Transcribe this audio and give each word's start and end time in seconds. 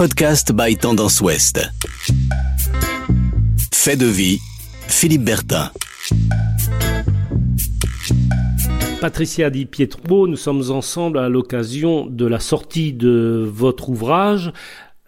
podcast 0.00 0.52
by 0.54 0.78
Tendance 0.78 1.20
Ouest. 1.20 1.60
Fait 3.70 3.96
de 3.96 4.06
vie, 4.06 4.38
Philippe 4.88 5.24
Bertin. 5.24 5.70
Patricia 9.02 9.50
Di 9.50 9.66
Pietro, 9.66 10.26
nous 10.26 10.36
sommes 10.36 10.70
ensemble 10.70 11.18
à 11.18 11.28
l'occasion 11.28 12.06
de 12.06 12.24
la 12.24 12.40
sortie 12.40 12.94
de 12.94 13.46
votre 13.46 13.90
ouvrage 13.90 14.54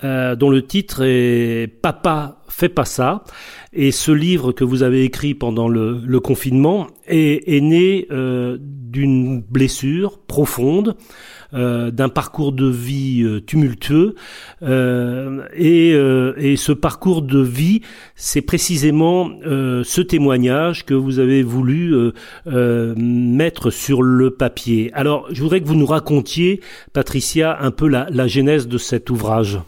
euh, 0.04 0.36
dont 0.36 0.50
le 0.50 0.66
titre 0.66 1.02
est 1.06 1.68
Papa 1.68 2.42
fais 2.52 2.68
pas 2.68 2.84
ça. 2.84 3.24
Et 3.72 3.90
ce 3.90 4.12
livre 4.12 4.52
que 4.52 4.62
vous 4.62 4.82
avez 4.82 5.04
écrit 5.04 5.34
pendant 5.34 5.68
le, 5.68 6.20
confinement 6.20 6.86
est, 7.06 7.62
né 7.62 8.06
euh, 8.10 8.58
d'une 8.60 9.40
blessure 9.40 10.18
profonde 10.18 10.96
d'un 11.52 12.08
parcours 12.08 12.52
de 12.52 12.66
vie 12.66 13.22
euh, 13.22 13.40
tumultueux. 13.40 14.14
Euh, 14.62 15.42
et, 15.54 16.56
ce 16.56 16.72
parcours 16.72 17.22
de 17.22 17.40
vie, 17.40 17.82
c'est 18.14 18.42
précisément 18.42 19.30
ce 19.42 20.00
témoignage 20.00 20.84
que 20.84 20.94
vous 20.94 21.18
avez 21.18 21.42
voulu 21.42 21.94
mettre 22.46 23.70
sur 23.70 24.02
le 24.02 24.30
papier. 24.30 24.90
Alors, 24.94 25.26
je 25.32 25.42
voudrais 25.42 25.60
que 25.60 25.66
vous 25.66 25.74
nous 25.74 25.86
racontiez, 25.86 26.60
Patricia, 26.92 27.58
un 27.60 27.70
peu 27.70 27.88
la 27.88 28.26
genèse 28.28 28.68
de 28.68 28.78
cet 28.78 29.10
ouvrage. 29.10 29.58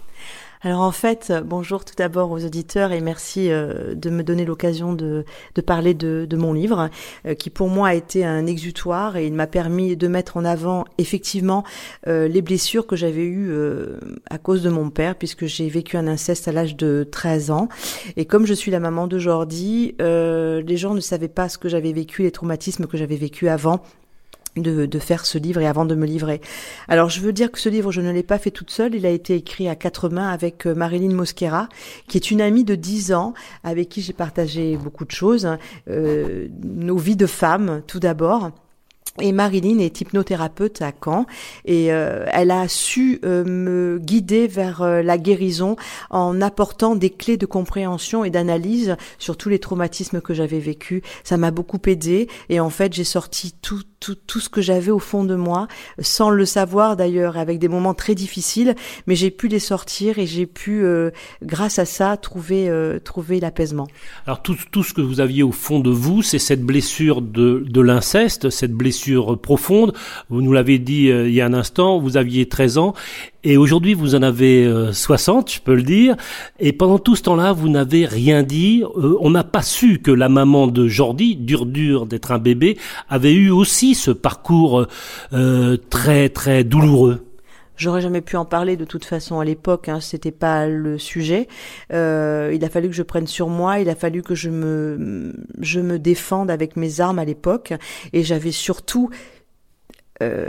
Alors 0.66 0.80
en 0.80 0.92
fait, 0.92 1.30
bonjour 1.44 1.84
tout 1.84 1.92
d'abord 1.94 2.30
aux 2.30 2.42
auditeurs 2.42 2.92
et 2.92 3.02
merci 3.02 3.52
euh, 3.52 3.94
de 3.94 4.08
me 4.08 4.22
donner 4.22 4.46
l'occasion 4.46 4.94
de, 4.94 5.26
de, 5.54 5.60
parler 5.60 5.92
de, 5.92 6.26
de, 6.26 6.36
mon 6.38 6.54
livre, 6.54 6.88
euh, 7.26 7.34
qui 7.34 7.50
pour 7.50 7.68
moi 7.68 7.88
a 7.88 7.94
été 7.94 8.24
un 8.24 8.46
exutoire 8.46 9.18
et 9.18 9.26
il 9.26 9.34
m'a 9.34 9.46
permis 9.46 9.94
de 9.94 10.08
mettre 10.08 10.38
en 10.38 10.44
avant 10.46 10.86
effectivement 10.96 11.64
euh, 12.06 12.28
les 12.28 12.40
blessures 12.40 12.86
que 12.86 12.96
j'avais 12.96 13.26
eues 13.26 13.52
à 14.30 14.38
cause 14.38 14.62
de 14.62 14.70
mon 14.70 14.88
père, 14.88 15.16
puisque 15.16 15.44
j'ai 15.44 15.68
vécu 15.68 15.98
un 15.98 16.06
inceste 16.06 16.48
à 16.48 16.52
l'âge 16.52 16.76
de 16.76 17.06
13 17.10 17.50
ans. 17.50 17.68
Et 18.16 18.24
comme 18.24 18.46
je 18.46 18.54
suis 18.54 18.70
la 18.70 18.80
maman 18.80 19.06
de 19.06 19.18
Jordi, 19.18 19.94
les 19.98 20.76
gens 20.78 20.94
ne 20.94 21.00
savaient 21.00 21.28
pas 21.28 21.50
ce 21.50 21.58
que 21.58 21.68
j'avais 21.68 21.92
vécu, 21.92 22.22
les 22.22 22.30
traumatismes 22.30 22.86
que 22.86 22.96
j'avais 22.96 23.16
vécu 23.16 23.50
avant 23.50 23.82
de, 24.56 24.86
de, 24.86 24.98
faire 24.98 25.26
ce 25.26 25.38
livre 25.38 25.60
et 25.60 25.66
avant 25.66 25.84
de 25.84 25.94
me 25.94 26.06
livrer. 26.06 26.40
Alors 26.88 27.10
je 27.10 27.20
veux 27.20 27.32
dire 27.32 27.50
que 27.50 27.58
ce 27.58 27.68
livre, 27.68 27.92
je 27.92 28.00
ne 28.00 28.10
l'ai 28.10 28.22
pas 28.22 28.38
fait 28.38 28.50
toute 28.50 28.70
seule, 28.70 28.94
il 28.94 29.06
a 29.06 29.10
été 29.10 29.34
écrit 29.34 29.68
à 29.68 29.76
quatre 29.76 30.08
mains 30.08 30.28
avec 30.28 30.66
euh, 30.66 30.74
Marilyn 30.74 31.14
Mosquera, 31.14 31.68
qui 32.08 32.16
est 32.16 32.30
une 32.30 32.40
amie 32.40 32.64
de 32.64 32.74
dix 32.74 33.12
ans, 33.12 33.34
avec 33.62 33.88
qui 33.88 34.02
j'ai 34.02 34.12
partagé 34.12 34.76
beaucoup 34.76 35.04
de 35.04 35.10
choses, 35.10 35.48
euh, 35.88 36.48
nos 36.62 36.96
vies 36.96 37.16
de 37.16 37.26
femmes 37.26 37.82
tout 37.86 38.00
d'abord. 38.00 38.50
Et 39.20 39.30
Marilyn 39.30 39.78
est 39.78 40.00
hypnothérapeute 40.00 40.82
à 40.82 40.90
Caen 40.90 41.26
et 41.64 41.92
euh, 41.92 42.24
elle 42.32 42.50
a 42.50 42.66
su 42.66 43.20
euh, 43.24 43.44
me 43.44 44.00
guider 44.02 44.48
vers 44.48 44.82
euh, 44.82 45.02
la 45.02 45.18
guérison 45.18 45.76
en 46.10 46.40
apportant 46.40 46.96
des 46.96 47.10
clés 47.10 47.36
de 47.36 47.46
compréhension 47.46 48.24
et 48.24 48.30
d'analyse 48.30 48.96
sur 49.20 49.36
tous 49.36 49.48
les 49.48 49.60
traumatismes 49.60 50.20
que 50.20 50.34
j'avais 50.34 50.58
vécus. 50.58 51.00
Ça 51.22 51.36
m'a 51.36 51.52
beaucoup 51.52 51.78
aidé 51.86 52.28
et 52.48 52.58
en 52.58 52.70
fait 52.70 52.92
j'ai 52.92 53.04
sorti 53.04 53.54
tout, 53.62 53.82
tout, 54.04 54.16
tout 54.26 54.40
ce 54.40 54.48
que 54.48 54.60
j'avais 54.60 54.90
au 54.90 54.98
fond 54.98 55.24
de 55.24 55.34
moi 55.34 55.68
sans 55.98 56.30
le 56.30 56.44
savoir 56.44 56.96
d'ailleurs 56.96 57.36
avec 57.36 57.58
des 57.58 57.68
moments 57.68 57.94
très 57.94 58.14
difficiles 58.14 58.74
mais 59.06 59.14
j'ai 59.14 59.30
pu 59.30 59.48
les 59.48 59.58
sortir 59.58 60.18
et 60.18 60.26
j'ai 60.26 60.46
pu 60.46 60.84
grâce 61.42 61.78
à 61.78 61.84
ça 61.84 62.16
trouver, 62.16 62.70
trouver 63.04 63.40
l'apaisement. 63.40 63.86
Alors 64.26 64.42
tout, 64.42 64.56
tout 64.70 64.82
ce 64.82 64.92
que 64.92 65.00
vous 65.00 65.20
aviez 65.20 65.42
au 65.42 65.52
fond 65.52 65.80
de 65.80 65.90
vous 65.90 66.22
c'est 66.22 66.38
cette 66.38 66.62
blessure 66.62 67.22
de, 67.22 67.64
de 67.66 67.80
l'inceste, 67.80 68.50
cette 68.50 68.72
blessure 68.72 69.40
profonde. 69.40 69.94
Vous 70.28 70.42
nous 70.42 70.52
l'avez 70.52 70.78
dit 70.78 71.10
euh, 71.10 71.28
il 71.28 71.34
y 71.34 71.40
a 71.40 71.46
un 71.46 71.54
instant, 71.54 71.98
vous 71.98 72.16
aviez 72.16 72.48
13 72.48 72.78
ans 72.78 72.94
et 73.44 73.56
aujourd'hui 73.56 73.94
vous 73.94 74.14
en 74.14 74.22
avez 74.22 74.68
60, 74.92 75.48
euh, 75.48 75.52
je 75.54 75.60
peux 75.60 75.74
le 75.74 75.82
dire. 75.82 76.16
Et 76.58 76.72
pendant 76.72 76.98
tout 76.98 77.14
ce 77.14 77.22
temps-là, 77.22 77.52
vous 77.52 77.68
n'avez 77.68 78.06
rien 78.06 78.42
dit. 78.42 78.82
Euh, 78.96 79.16
on 79.20 79.30
n'a 79.30 79.44
pas 79.44 79.62
su 79.62 80.00
que 80.00 80.10
la 80.10 80.28
maman 80.28 80.66
de 80.66 80.88
Jordi, 80.88 81.36
dur 81.36 81.66
dur 81.66 82.06
d'être 82.06 82.32
un 82.32 82.38
bébé, 82.38 82.78
avait 83.08 83.34
eu 83.34 83.50
aussi 83.50 83.94
ce 83.94 84.10
parcours 84.10 84.86
très 85.90 86.28
très 86.28 86.64
douloureux. 86.64 87.20
J'aurais 87.76 88.00
jamais 88.00 88.20
pu 88.20 88.36
en 88.36 88.44
parler 88.44 88.76
de 88.76 88.84
toute 88.84 89.04
façon 89.04 89.40
à 89.40 89.44
l'époque, 89.44 89.88
hein, 89.88 90.00
c'était 90.00 90.30
pas 90.30 90.66
le 90.66 90.96
sujet. 90.96 91.48
Euh, 91.92 92.52
il 92.54 92.64
a 92.64 92.68
fallu 92.68 92.88
que 92.88 92.94
je 92.94 93.02
prenne 93.02 93.26
sur 93.26 93.48
moi, 93.48 93.80
il 93.80 93.88
a 93.88 93.96
fallu 93.96 94.22
que 94.22 94.34
je 94.34 94.48
me 94.48 95.34
je 95.60 95.80
me 95.80 95.98
défende 95.98 96.50
avec 96.50 96.76
mes 96.76 97.00
armes 97.00 97.18
à 97.18 97.24
l'époque, 97.24 97.74
et 98.12 98.22
j'avais 98.22 98.52
surtout 98.52 99.10
euh, 100.22 100.48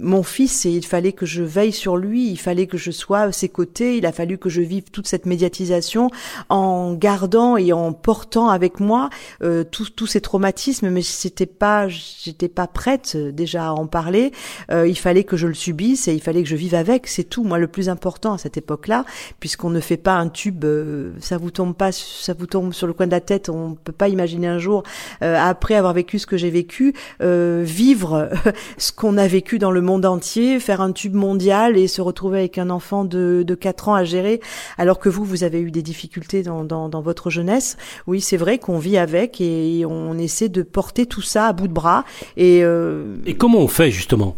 mon 0.00 0.22
fils 0.22 0.64
il 0.64 0.84
fallait 0.84 1.12
que 1.12 1.26
je 1.26 1.42
veille 1.42 1.72
sur 1.72 1.96
lui, 1.96 2.30
il 2.30 2.38
fallait 2.38 2.66
que 2.66 2.76
je 2.76 2.90
sois 2.90 3.20
à 3.20 3.32
ses 3.32 3.48
côtés, 3.48 3.96
il 3.96 4.06
a 4.06 4.12
fallu 4.12 4.38
que 4.38 4.48
je 4.48 4.60
vive 4.60 4.84
toute 4.90 5.06
cette 5.06 5.26
médiatisation 5.26 6.10
en 6.48 6.94
gardant 6.94 7.56
et 7.56 7.72
en 7.72 7.92
portant 7.92 8.48
avec 8.48 8.80
moi 8.80 9.10
euh, 9.42 9.64
tous 9.64 10.06
ces 10.06 10.20
traumatismes, 10.20 10.90
mais 10.90 11.02
c'était 11.02 11.46
pas, 11.46 11.88
j'étais 11.88 12.48
pas 12.48 12.66
prête 12.66 13.16
déjà 13.16 13.68
à 13.68 13.72
en 13.72 13.86
parler. 13.86 14.32
Euh, 14.70 14.86
il 14.86 14.98
fallait 14.98 15.24
que 15.24 15.36
je 15.36 15.46
le 15.46 15.54
subisse 15.54 16.08
et 16.08 16.14
il 16.14 16.20
fallait 16.20 16.42
que 16.42 16.48
je 16.48 16.56
vive 16.56 16.74
avec, 16.74 17.06
c'est 17.06 17.24
tout. 17.24 17.44
Moi, 17.44 17.58
le 17.58 17.68
plus 17.68 17.88
important 17.88 18.34
à 18.34 18.38
cette 18.38 18.56
époque-là, 18.56 19.04
puisqu'on 19.40 19.70
ne 19.70 19.80
fait 19.80 19.96
pas 19.96 20.14
un 20.14 20.28
tube, 20.28 20.64
euh, 20.64 21.12
ça 21.20 21.38
vous 21.38 21.50
tombe 21.50 21.74
pas, 21.74 21.92
ça 21.92 22.34
vous 22.34 22.46
tombe 22.46 22.72
sur 22.72 22.86
le 22.86 22.92
coin 22.92 23.06
de 23.06 23.12
la 23.12 23.20
tête, 23.20 23.48
on 23.48 23.74
peut 23.74 23.92
pas 23.92 24.08
imaginer 24.08 24.48
un 24.48 24.58
jour 24.58 24.82
euh, 25.22 25.36
après 25.38 25.74
avoir 25.74 25.92
vécu 25.92 26.18
ce 26.18 26.26
que 26.26 26.36
j'ai 26.36 26.50
vécu, 26.50 26.94
vivre 27.20 28.30
ce 28.78 28.92
qu'on 28.92 29.16
a 29.16 29.26
vécu 29.26 29.51
dans 29.58 29.70
le 29.70 29.80
monde 29.80 30.04
entier, 30.04 30.60
faire 30.60 30.80
un 30.80 30.92
tube 30.92 31.14
mondial 31.14 31.76
et 31.76 31.88
se 31.88 32.00
retrouver 32.00 32.40
avec 32.40 32.58
un 32.58 32.70
enfant 32.70 33.04
de, 33.04 33.44
de 33.46 33.54
4 33.54 33.88
ans 33.88 33.94
à 33.94 34.04
gérer, 34.04 34.40
alors 34.78 34.98
que 34.98 35.08
vous, 35.08 35.24
vous 35.24 35.44
avez 35.44 35.60
eu 35.60 35.70
des 35.70 35.82
difficultés 35.82 36.42
dans, 36.42 36.64
dans, 36.64 36.88
dans 36.88 37.00
votre 37.00 37.30
jeunesse. 37.30 37.76
Oui, 38.06 38.20
c'est 38.20 38.36
vrai 38.36 38.58
qu'on 38.58 38.78
vit 38.78 38.98
avec 38.98 39.40
et 39.40 39.84
on 39.86 40.16
essaie 40.18 40.48
de 40.48 40.62
porter 40.62 41.06
tout 41.06 41.22
ça 41.22 41.46
à 41.46 41.52
bout 41.52 41.68
de 41.68 41.72
bras. 41.72 42.04
Et, 42.36 42.60
euh, 42.62 43.16
et 43.26 43.34
comment 43.34 43.58
on 43.58 43.68
fait 43.68 43.90
justement? 43.90 44.36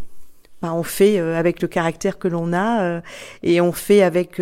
Bah, 0.63 0.73
on 0.73 0.83
fait 0.83 1.19
euh, 1.19 1.39
avec 1.39 1.61
le 1.61 1.69
caractère 1.69 2.19
que 2.19 2.29
l'on 2.29 2.53
a 2.55 2.83
euh, 2.83 3.01
et 3.43 3.61
on 3.61 3.73
fait 3.73 4.03
avec 4.03 4.41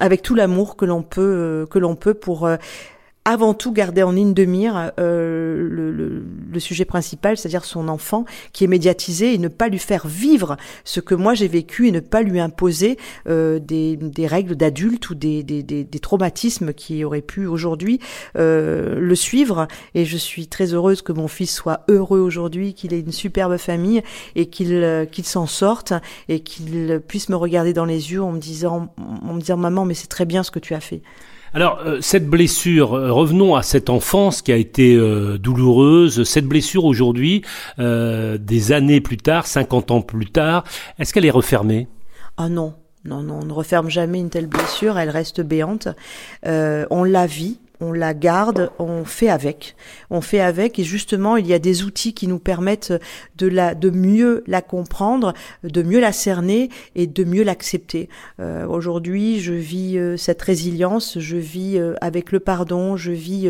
avec 0.00 0.22
tout 0.22 0.34
l'amour 0.34 0.76
que 0.76 0.84
l'on 0.84 1.02
peut 1.02 1.66
que 1.70 1.78
l'on 1.78 1.94
peut 1.94 2.14
pour 2.14 2.48
avant 3.28 3.52
tout 3.52 3.72
garder 3.72 4.02
en 4.02 4.12
ligne 4.12 4.32
de 4.32 4.46
mire 4.46 4.90
euh, 4.98 5.68
le, 5.68 5.90
le, 5.92 6.24
le, 6.50 6.60
sujet 6.60 6.84
principal, 6.84 7.36
c'est-à-dire 7.36 7.64
son 7.64 7.88
enfant 7.88 8.24
qui 8.52 8.64
est 8.64 8.68
médiatisé 8.68 9.34
et 9.34 9.38
ne 9.38 9.48
pas 9.48 9.68
lui 9.68 9.78
faire 9.78 10.06
vivre 10.06 10.56
ce 10.84 11.00
que 11.00 11.14
moi 11.14 11.34
j'ai 11.34 11.48
vécu 11.48 11.88
et 11.88 11.92
ne 11.92 12.00
pas 12.00 12.22
lui 12.22 12.40
imposer 12.40 12.98
euh, 13.28 13.58
des, 13.58 13.96
des, 13.96 14.26
règles 14.26 14.56
d'adulte 14.56 15.10
ou 15.10 15.14
des, 15.14 15.42
des, 15.42 15.62
des, 15.62 15.98
traumatismes 16.00 16.72
qui 16.72 17.04
auraient 17.04 17.22
pu 17.22 17.46
aujourd'hui 17.46 18.00
euh, 18.36 18.98
le 18.98 19.14
suivre. 19.14 19.68
Et 19.94 20.04
je 20.04 20.16
suis 20.16 20.46
très 20.48 20.74
heureuse 20.74 21.02
que 21.02 21.12
mon 21.12 21.28
fils 21.28 21.54
soit 21.54 21.84
heureux 21.88 22.20
aujourd'hui, 22.20 22.74
qu'il 22.74 22.92
ait 22.94 23.00
une 23.00 23.12
superbe 23.12 23.56
famille 23.56 24.02
et 24.34 24.46
qu'il 24.46 24.72
euh, 24.72 25.06
qu'il 25.06 25.24
s'en 25.24 25.46
sorte 25.46 25.92
et 26.28 26.40
qu'il 26.40 27.00
puisse 27.06 27.28
me 27.28 27.36
regarder 27.36 27.72
dans 27.72 27.84
les 27.84 28.12
yeux 28.12 28.22
en 28.22 28.32
me 28.32 28.38
disant, 28.38 28.92
en 28.98 29.34
me 29.34 29.40
disant 29.40 29.56
maman, 29.56 29.84
mais 29.84 29.94
c'est 29.94 30.06
très 30.08 30.24
bien 30.24 30.42
ce 30.42 30.50
que 30.50 30.58
tu 30.58 30.74
as 30.74 30.80
fait. 30.80 31.02
Alors, 31.54 31.80
euh, 31.84 31.98
cette 32.00 32.28
blessure, 32.28 32.94
euh, 32.94 33.12
revenons 33.12 33.54
à 33.54 33.62
cette 33.62 33.88
enfance 33.90 34.42
qui 34.42 34.52
a 34.52 34.56
été 34.56 34.94
euh, 34.94 35.38
douloureuse, 35.38 36.24
cette 36.24 36.46
blessure 36.46 36.84
aujourd'hui, 36.84 37.42
des 37.78 38.72
années 38.72 39.00
plus 39.00 39.16
tard, 39.16 39.46
50 39.46 39.90
ans 39.90 40.00
plus 40.00 40.26
tard, 40.26 40.64
est-ce 40.98 41.12
qu'elle 41.12 41.24
est 41.24 41.30
refermée? 41.30 41.88
Ah 42.36 42.48
non, 42.48 42.74
non, 43.04 43.22
non, 43.22 43.40
on 43.42 43.44
ne 43.44 43.52
referme 43.52 43.88
jamais 43.88 44.18
une 44.18 44.30
telle 44.30 44.46
blessure, 44.46 44.98
elle 44.98 45.10
reste 45.10 45.40
béante. 45.40 45.88
on 46.44 47.04
la 47.04 47.26
vit, 47.26 47.58
on 47.80 47.92
la 47.92 48.14
garde, 48.14 48.70
on 48.78 49.04
fait 49.04 49.28
avec. 49.28 49.76
On 50.10 50.20
fait 50.20 50.40
avec 50.40 50.78
et 50.78 50.84
justement, 50.84 51.36
il 51.36 51.46
y 51.46 51.54
a 51.54 51.58
des 51.58 51.84
outils 51.84 52.14
qui 52.14 52.26
nous 52.26 52.38
permettent 52.38 52.92
de 53.36 53.46
la 53.46 53.74
de 53.74 53.90
mieux 53.90 54.42
la 54.46 54.62
comprendre, 54.62 55.34
de 55.62 55.82
mieux 55.82 56.00
la 56.00 56.12
cerner 56.12 56.70
et 56.94 57.06
de 57.06 57.24
mieux 57.24 57.44
l'accepter. 57.44 58.08
Euh, 58.40 58.66
aujourd'hui, 58.66 59.40
je 59.40 59.54
vis 59.54 59.96
euh, 59.96 60.16
cette 60.16 60.42
résilience, 60.42 61.18
je 61.18 61.36
vis 61.36 61.78
euh, 61.78 61.94
avec 62.00 62.32
le 62.32 62.40
pardon, 62.40 62.96
je 62.96 63.12
vis 63.12 63.48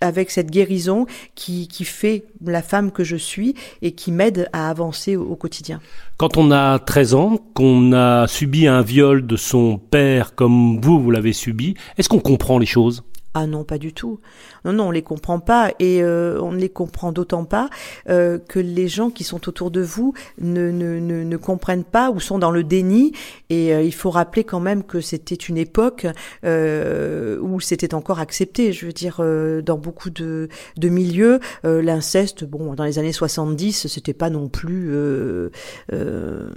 avec 0.00 0.30
cette 0.30 0.50
guérison 0.50 1.06
qui, 1.34 1.68
qui 1.68 1.84
fait 1.84 2.24
la 2.44 2.62
femme 2.62 2.90
que 2.90 3.04
je 3.04 3.16
suis 3.16 3.54
et 3.82 3.92
qui 3.92 4.12
m'aide 4.12 4.48
à 4.52 4.68
avancer 4.68 5.16
au, 5.16 5.36
quotidien. 5.36 5.80
Quand 6.16 6.36
on 6.36 6.50
a 6.50 6.78
13 6.78 7.14
ans, 7.14 7.38
qu'on 7.54 7.92
a 7.92 8.26
subi 8.26 8.66
un 8.66 8.82
viol 8.82 9.26
de 9.26 9.36
son 9.36 9.78
père 9.78 10.34
comme 10.34 10.80
vous, 10.80 11.00
vous 11.00 11.10
l'avez 11.10 11.32
subi, 11.32 11.74
est-ce 11.96 12.08
qu'on 12.08 12.20
comprend 12.20 12.58
les 12.58 12.66
choses? 12.66 13.04
Ah 13.38 13.46
non, 13.46 13.64
pas 13.64 13.76
du 13.76 13.92
tout. 13.92 14.18
Non, 14.64 14.72
non, 14.72 14.84
on 14.84 14.90
les 14.90 15.02
comprend 15.02 15.40
pas 15.40 15.70
et 15.78 16.02
euh, 16.02 16.40
on 16.40 16.52
ne 16.52 16.56
les 16.56 16.70
comprend 16.70 17.12
d'autant 17.12 17.44
pas 17.44 17.68
euh, 18.08 18.38
que 18.38 18.58
les 18.58 18.88
gens 18.88 19.10
qui 19.10 19.24
sont 19.24 19.46
autour 19.46 19.70
de 19.70 19.82
vous 19.82 20.14
ne, 20.40 20.70
ne, 20.70 20.98
ne, 21.00 21.22
ne 21.22 21.36
comprennent 21.36 21.84
pas 21.84 22.10
ou 22.10 22.18
sont 22.18 22.38
dans 22.38 22.50
le 22.50 22.64
déni. 22.64 23.12
Et 23.50 23.74
euh, 23.74 23.82
il 23.82 23.92
faut 23.92 24.08
rappeler 24.08 24.42
quand 24.44 24.58
même 24.58 24.84
que 24.84 25.02
c'était 25.02 25.34
une 25.34 25.58
époque 25.58 26.06
où 26.44 27.60
c'était 27.60 27.92
encore 27.92 28.20
accepté. 28.20 28.72
Je 28.72 28.86
veux 28.86 28.94
dire, 28.94 29.20
dans 29.62 29.76
beaucoup 29.76 30.08
de, 30.08 30.48
de 30.78 30.88
milieux, 30.88 31.40
l'inceste, 31.62 32.44
bon, 32.44 32.72
dans 32.72 32.84
les 32.84 32.98
années 32.98 33.12
70, 33.12 33.86
c'était 33.86 34.14
pas 34.14 34.30
non 34.30 34.48
plus, 34.48 34.92
je 34.92 35.50
veux 35.90 36.52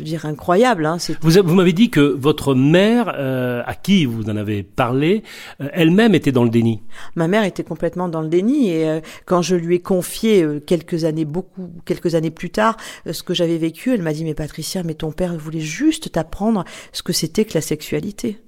dire, 0.00 0.26
incroyable. 0.26 0.84
Hein, 0.84 0.96
vous, 1.20 1.30
vous 1.44 1.54
m'avez 1.54 1.72
dit 1.72 1.90
que 1.90 2.00
votre 2.00 2.56
mère, 2.56 3.08
à 3.08 3.74
qui 3.76 4.04
vous 4.04 4.28
en 4.28 4.36
avez 4.36 4.64
parlé, 4.64 5.22
elle-même 5.60 6.07
était 6.14 6.32
dans 6.32 6.44
le 6.44 6.50
déni. 6.50 6.82
Ma 7.14 7.28
mère 7.28 7.44
était 7.44 7.64
complètement 7.64 8.08
dans 8.08 8.22
le 8.22 8.28
déni 8.28 8.70
et 8.70 8.88
euh, 8.88 9.00
quand 9.26 9.42
je 9.42 9.56
lui 9.56 9.76
ai 9.76 9.80
confié 9.80 10.42
euh, 10.42 10.60
quelques 10.60 11.04
années 11.04 11.24
beaucoup 11.24 11.70
quelques 11.84 12.14
années 12.14 12.30
plus 12.30 12.50
tard 12.50 12.76
euh, 13.06 13.12
ce 13.12 13.22
que 13.22 13.34
j'avais 13.34 13.58
vécu, 13.58 13.92
elle 13.92 14.02
m'a 14.02 14.12
dit 14.12 14.24
mais 14.24 14.34
Patricia, 14.34 14.82
mais 14.82 14.94
ton 14.94 15.12
père 15.12 15.36
voulait 15.36 15.60
juste 15.60 16.12
t'apprendre 16.12 16.64
ce 16.92 17.02
que 17.02 17.12
c'était 17.12 17.44
que 17.44 17.54
la 17.54 17.60
sexualité. 17.60 18.38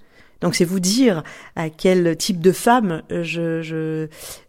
Donc 0.41 0.55
c'est 0.55 0.65
vous 0.65 0.81
dire 0.81 1.23
à 1.57 1.71
quel 1.71 2.17
type 2.17 2.41
de 2.41 2.53
femme 2.53 3.03
je, 3.11 3.63
je, 3.63 4.09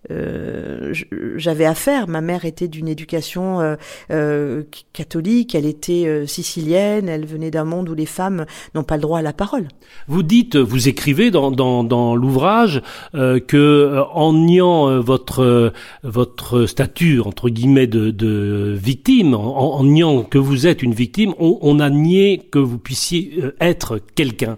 euh, 0.09 0.93
j'avais 1.35 1.65
affaire. 1.65 2.07
Ma 2.07 2.21
mère 2.21 2.45
était 2.45 2.67
d'une 2.67 2.87
éducation 2.87 3.61
euh, 3.61 3.75
euh, 4.11 4.63
catholique, 4.93 5.53
elle 5.55 5.65
était 5.65 6.05
euh, 6.05 6.25
sicilienne, 6.25 7.09
elle 7.09 7.25
venait 7.25 7.51
d'un 7.51 7.65
monde 7.65 7.89
où 7.89 7.93
les 7.93 8.05
femmes 8.05 8.45
n'ont 8.73 8.83
pas 8.83 8.95
le 8.95 9.01
droit 9.01 9.19
à 9.19 9.21
la 9.21 9.33
parole. 9.33 9.67
Vous 10.07 10.23
dites, 10.23 10.55
vous 10.55 10.87
écrivez 10.87 11.31
dans, 11.31 12.15
l'ouvrage 12.15 12.81
que 13.13 14.03
en 14.13 14.33
niant 14.33 14.99
votre 15.01 15.73
votre 16.03 16.65
statut 16.65 17.19
entre 17.19 17.49
guillemets 17.49 17.87
de, 17.87 18.75
victime, 18.77 19.33
en, 19.33 19.83
niant 19.83 20.23
que 20.23 20.37
vous 20.37 20.67
êtes 20.67 20.83
une 20.83 20.93
victime, 20.93 21.33
on 21.39 21.79
a 21.79 21.89
nié 21.89 22.41
que 22.51 22.59
vous 22.59 22.77
puissiez 22.77 23.43
être 23.59 23.99
quelqu'un. 24.15 24.57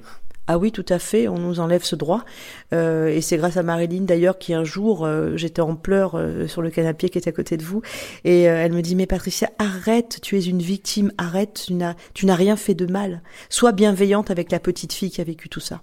Ah 0.54 0.60
oui, 0.60 0.72
tout 0.72 0.86
à 0.90 1.00
fait, 1.00 1.28
on 1.28 1.40
nous 1.40 1.60
enlève 1.60 1.84
ce 1.84 1.96
droit. 1.96 2.26
Euh, 2.74 3.08
et 3.08 3.22
c'est 3.22 3.38
grâce 3.38 3.58
à 3.58 3.64
Marilyn 3.64 4.02
d'ailleurs 4.02 4.38
qui 4.38 4.54
un 4.54 4.64
jour, 4.64 5.04
euh, 5.04 5.36
j'étais 5.36 5.64
en 5.64 5.76
pleurs 5.76 6.14
euh, 6.14 6.46
sur 6.46 6.62
le 6.62 6.70
canapé 6.70 7.10
qui 7.10 7.18
était 7.18 7.32
à 7.32 7.34
côté 7.34 7.58
de 7.58 7.64
vous, 7.64 7.82
et 8.24 8.44
elle 8.44 8.72
me 8.72 8.82
dit, 8.84 8.96
mais 8.96 9.08
Patricia, 9.08 9.50
arrête, 9.58 10.20
tu 10.22 10.38
es 10.38 10.44
une 10.44 10.62
victime, 10.62 11.12
arrête, 11.18 11.66
tu 11.66 11.74
n'as 11.74 12.36
rien 12.36 12.56
fait 12.56 12.76
de 12.76 12.86
mal. 12.86 13.24
Sois 13.50 13.72
bienveillante 13.72 14.30
avec 14.30 14.52
la 14.52 14.60
petite 14.60 14.94
fille 14.94 15.10
qui 15.10 15.22
a 15.22 15.24
vécu 15.24 15.50
tout 15.50 15.60
ça. 15.60 15.82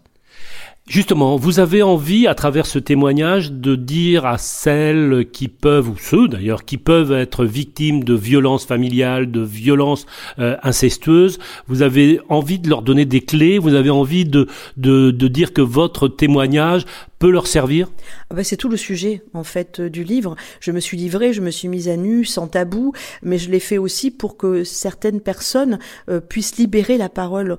Justement, 0.91 1.37
vous 1.37 1.61
avez 1.61 1.85
envie, 1.85 2.27
à 2.27 2.35
travers 2.35 2.67
ce 2.67 2.81
témoignage, 2.81 3.53
de 3.53 3.77
dire 3.77 4.27
à 4.27 4.39
celles 4.39 5.29
qui 5.31 5.47
peuvent, 5.47 5.89
ou 5.89 5.97
ceux 5.97 6.27
d'ailleurs, 6.27 6.65
qui 6.65 6.79
peuvent 6.79 7.13
être 7.13 7.45
victimes 7.45 8.03
de 8.03 8.15
violences 8.15 8.67
familiales, 8.67 9.31
de 9.31 9.41
violences 9.41 10.07
euh, 10.41 10.57
incestueuses, 10.65 11.39
vous 11.69 11.83
avez 11.83 12.19
envie 12.29 12.59
de 12.59 12.69
leur 12.69 12.83
donner 12.83 13.05
des 13.05 13.21
clés, 13.21 13.61
vous 13.61 13.75
avez 13.75 13.91
envie 13.91 14.25
de, 14.25 14.49
de, 14.77 15.29
dire 15.29 15.53
que 15.53 15.63
votre 15.63 16.09
témoignage 16.09 16.87
peut 17.21 17.31
leur 17.31 17.47
servir? 17.47 17.89
Ah 18.29 18.35
bah, 18.35 18.43
C'est 18.43 18.57
tout 18.57 18.69
le 18.69 18.77
sujet 18.77 19.23
en 19.33 19.45
fait 19.45 19.79
euh, 19.79 19.91
du 19.91 20.03
livre. 20.03 20.35
Je 20.59 20.73
me 20.73 20.81
suis 20.81 20.97
livrée, 20.97 21.33
je 21.33 21.41
me 21.41 21.53
suis 21.53 21.69
mise 21.69 21.89
à 21.89 21.97
nu, 21.97 22.25
sans 22.25 22.49
tabou, 22.49 22.95
mais 23.23 23.39
je 23.39 23.49
l'ai 23.49 23.61
fait 23.61 23.79
aussi 23.79 24.11
pour 24.11 24.37
que 24.37 24.65
certaines 24.65 25.21
personnes 25.21 25.79
euh, 26.09 26.19
puissent 26.19 26.57
libérer 26.57 26.99
la 26.99 27.09
parole. 27.09 27.57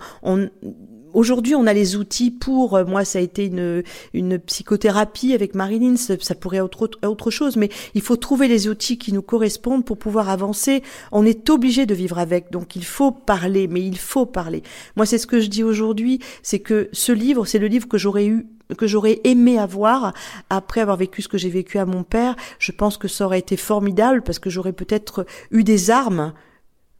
Aujourd'hui, 1.13 1.55
on 1.55 1.67
a 1.67 1.73
les 1.73 1.95
outils 1.95 2.31
pour. 2.31 2.75
Euh, 2.75 2.85
moi, 2.85 3.05
ça 3.05 3.19
a 3.19 3.21
été 3.21 3.45
une, 3.45 3.83
une 4.13 4.39
psychothérapie 4.39 5.33
avec 5.33 5.55
Marilyn. 5.55 5.95
Ça, 5.97 6.35
pourrait 6.35 6.57
être 6.57 6.81
autre, 6.81 6.99
autre 7.05 7.31
chose, 7.31 7.57
mais 7.57 7.69
il 7.93 8.01
faut 8.01 8.15
trouver 8.15 8.47
les 8.47 8.67
outils 8.67 8.97
qui 8.97 9.13
nous 9.13 9.21
correspondent 9.21 9.85
pour 9.85 9.97
pouvoir 9.97 10.29
avancer. 10.29 10.83
On 11.11 11.25
est 11.25 11.49
obligé 11.49 11.85
de 11.85 11.93
vivre 11.93 12.19
avec, 12.19 12.51
donc 12.51 12.75
il 12.75 12.85
faut 12.85 13.11
parler, 13.11 13.67
mais 13.67 13.81
il 13.81 13.97
faut 13.97 14.25
parler. 14.25 14.63
Moi, 14.95 15.05
c'est 15.05 15.17
ce 15.17 15.27
que 15.27 15.39
je 15.39 15.47
dis 15.47 15.63
aujourd'hui, 15.63 16.19
c'est 16.43 16.59
que 16.59 16.89
ce 16.93 17.11
livre, 17.11 17.45
c'est 17.45 17.59
le 17.59 17.67
livre 17.67 17.87
que 17.87 17.97
j'aurais 17.97 18.25
eu 18.25 18.47
que 18.77 18.87
j'aurais 18.87 19.19
aimé 19.25 19.57
avoir 19.57 20.13
après 20.49 20.79
avoir 20.79 20.95
vécu 20.95 21.21
ce 21.21 21.27
que 21.27 21.37
j'ai 21.37 21.49
vécu 21.49 21.77
à 21.77 21.85
mon 21.85 22.03
père. 22.03 22.37
Je 22.57 22.71
pense 22.71 22.97
que 22.97 23.09
ça 23.09 23.25
aurait 23.25 23.39
été 23.39 23.57
formidable 23.57 24.21
parce 24.21 24.39
que 24.39 24.49
j'aurais 24.49 24.71
peut-être 24.71 25.25
eu 25.51 25.65
des 25.65 25.91
armes 25.91 26.33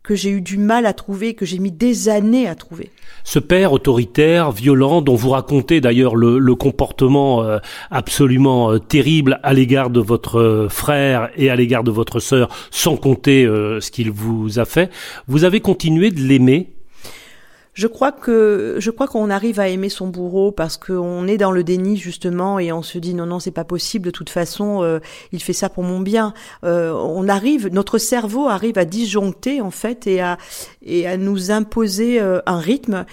que 0.03 0.15
j'ai 0.15 0.31
eu 0.31 0.41
du 0.41 0.57
mal 0.57 0.85
à 0.85 0.93
trouver, 0.93 1.35
que 1.35 1.45
j'ai 1.45 1.59
mis 1.59 1.71
des 1.71 2.09
années 2.09 2.47
à 2.47 2.55
trouver. 2.55 2.89
Ce 3.23 3.37
père 3.37 3.71
autoritaire, 3.71 4.51
violent, 4.51 5.01
dont 5.01 5.15
vous 5.15 5.29
racontez 5.29 5.79
d'ailleurs 5.79 6.15
le, 6.15 6.39
le, 6.39 6.55
comportement 6.55 7.43
euh, 7.43 7.59
absolument 7.91 8.71
euh, 8.71 8.79
terrible 8.79 9.39
à 9.43 9.53
l'égard 9.53 9.91
de 9.91 9.99
votre 9.99 10.39
euh, 10.39 10.69
frère 10.69 11.29
et 11.35 11.49
à 11.51 11.55
l'égard 11.55 11.83
de 11.83 11.91
votre 11.91 12.19
sœur, 12.19 12.49
sans 12.71 12.97
compter 12.97 13.45
ce 13.45 13.91
qu'il 13.91 14.11
vous 14.11 14.59
a 14.59 14.65
fait, 14.65 14.91
vous 15.27 15.43
avez 15.43 15.59
continué 15.59 16.11
de 16.11 16.19
l'aimer 16.19 16.73
je 17.73 17.87
crois 17.87 18.11
que 18.11 18.75
je 18.79 18.91
crois 18.91 19.07
qu'on 19.07 19.29
arrive 19.29 19.59
à 19.59 19.69
aimer 19.69 19.87
son 19.87 20.07
bourreau 20.07 20.51
parce 20.51 20.75
qu'on 20.75 21.25
est 21.25 21.37
dans 21.37 21.51
le 21.51 21.63
déni 21.63 21.95
justement 21.95 22.59
et 22.59 22.73
on 22.73 22.81
se 22.81 22.97
dit 22.97 23.13
non 23.13 23.25
non 23.25 23.39
c'est 23.39 23.51
pas 23.51 23.63
possible. 23.63 24.05
De 24.05 24.11
toute 24.11 24.29
façon 24.29 24.83
euh, 24.83 24.99
il 25.31 25.41
fait 25.41 25.53
ça 25.53 25.69
pour 25.69 25.83
mon 25.83 26.01
bien. 26.01 26.33
Euh, 26.65 26.91
on 26.91 27.29
arrive 27.29 27.69
notre 27.69 27.97
cerveau 27.97 28.49
arrive 28.49 28.77
à 28.77 28.83
disjoncter 28.83 29.61
en 29.61 29.71
fait 29.71 30.05
et 30.05 30.19
à 30.19 30.37
et 30.83 31.07
à 31.07 31.15
nous 31.15 31.49
imposer 31.51 32.19
euh, 32.19 32.41
un 32.45 32.59
rythme 32.59 33.05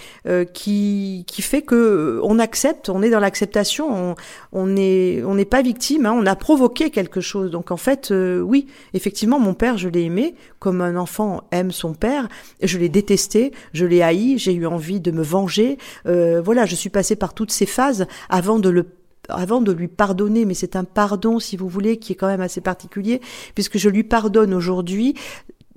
qui 0.53 1.23
qui 1.25 1.41
fait 1.41 1.61
que 1.61 2.19
on 2.23 2.37
accepte 2.37 2.89
on 2.89 3.01
est 3.01 3.09
dans 3.09 3.19
l'acceptation 3.19 4.11
on, 4.11 4.15
on 4.51 4.75
est 4.75 5.23
on 5.23 5.35
n'est 5.35 5.45
pas 5.45 5.61
victime 5.61 6.05
hein, 6.05 6.13
on 6.13 6.25
a 6.25 6.35
provoqué 6.35 6.89
quelque 6.89 7.21
chose. 7.21 7.49
Donc 7.49 7.71
en 7.71 7.77
fait 7.77 8.11
oui 8.11 8.67
effectivement 8.93 9.39
mon 9.39 9.53
père 9.53 9.77
je 9.77 9.87
l'ai 9.87 10.03
aimé. 10.03 10.35
Comme 10.59 10.81
un 10.81 10.97
enfant 10.97 11.43
aime 11.51 11.71
son 11.71 11.93
père 11.93 12.27
je 12.61 12.77
l'ai 12.77 12.89
détesté 12.89 13.53
je 13.71 13.85
l'ai 13.85 14.01
haï 14.01 14.37
j'ai 14.49 14.55
eu 14.55 14.65
envie 14.65 14.99
de 14.99 15.11
me 15.11 15.21
venger. 15.21 15.77
Euh, 16.07 16.41
voilà, 16.41 16.65
je 16.65 16.75
suis 16.75 16.89
passée 16.89 17.15
par 17.15 17.33
toutes 17.33 17.51
ces 17.51 17.67
phases 17.67 18.07
avant 18.29 18.59
de 18.59 18.69
le 18.69 18.87
avant 19.31 19.61
de 19.61 19.71
lui 19.71 19.87
pardonner, 19.87 20.43
mais 20.43 20.55
c'est 20.55 20.75
un 20.75 20.83
pardon, 20.83 21.39
si 21.39 21.55
vous 21.55 21.67
voulez, 21.67 21.97
qui 21.97 22.13
est 22.13 22.15
quand 22.15 22.25
même 22.25 22.41
assez 22.41 22.61
particulier, 22.61 23.21
puisque 23.53 23.77
je 23.77 23.87
lui 23.87 24.03
pardonne 24.03 24.55
aujourd'hui 24.55 25.13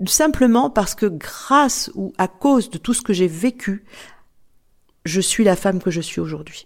simplement 0.06 0.70
parce 0.70 0.94
que 0.94 1.04
grâce 1.04 1.90
ou 1.94 2.14
à 2.16 2.28
cause 2.28 2.70
de 2.70 2.78
tout 2.78 2.94
ce 2.94 3.02
que 3.02 3.12
j'ai 3.12 3.26
vécu, 3.26 3.84
je 5.04 5.20
suis 5.20 5.44
la 5.44 5.54
femme 5.54 5.82
que 5.82 5.90
je 5.90 6.00
suis 6.00 6.19
aujourd'hui. 6.19 6.64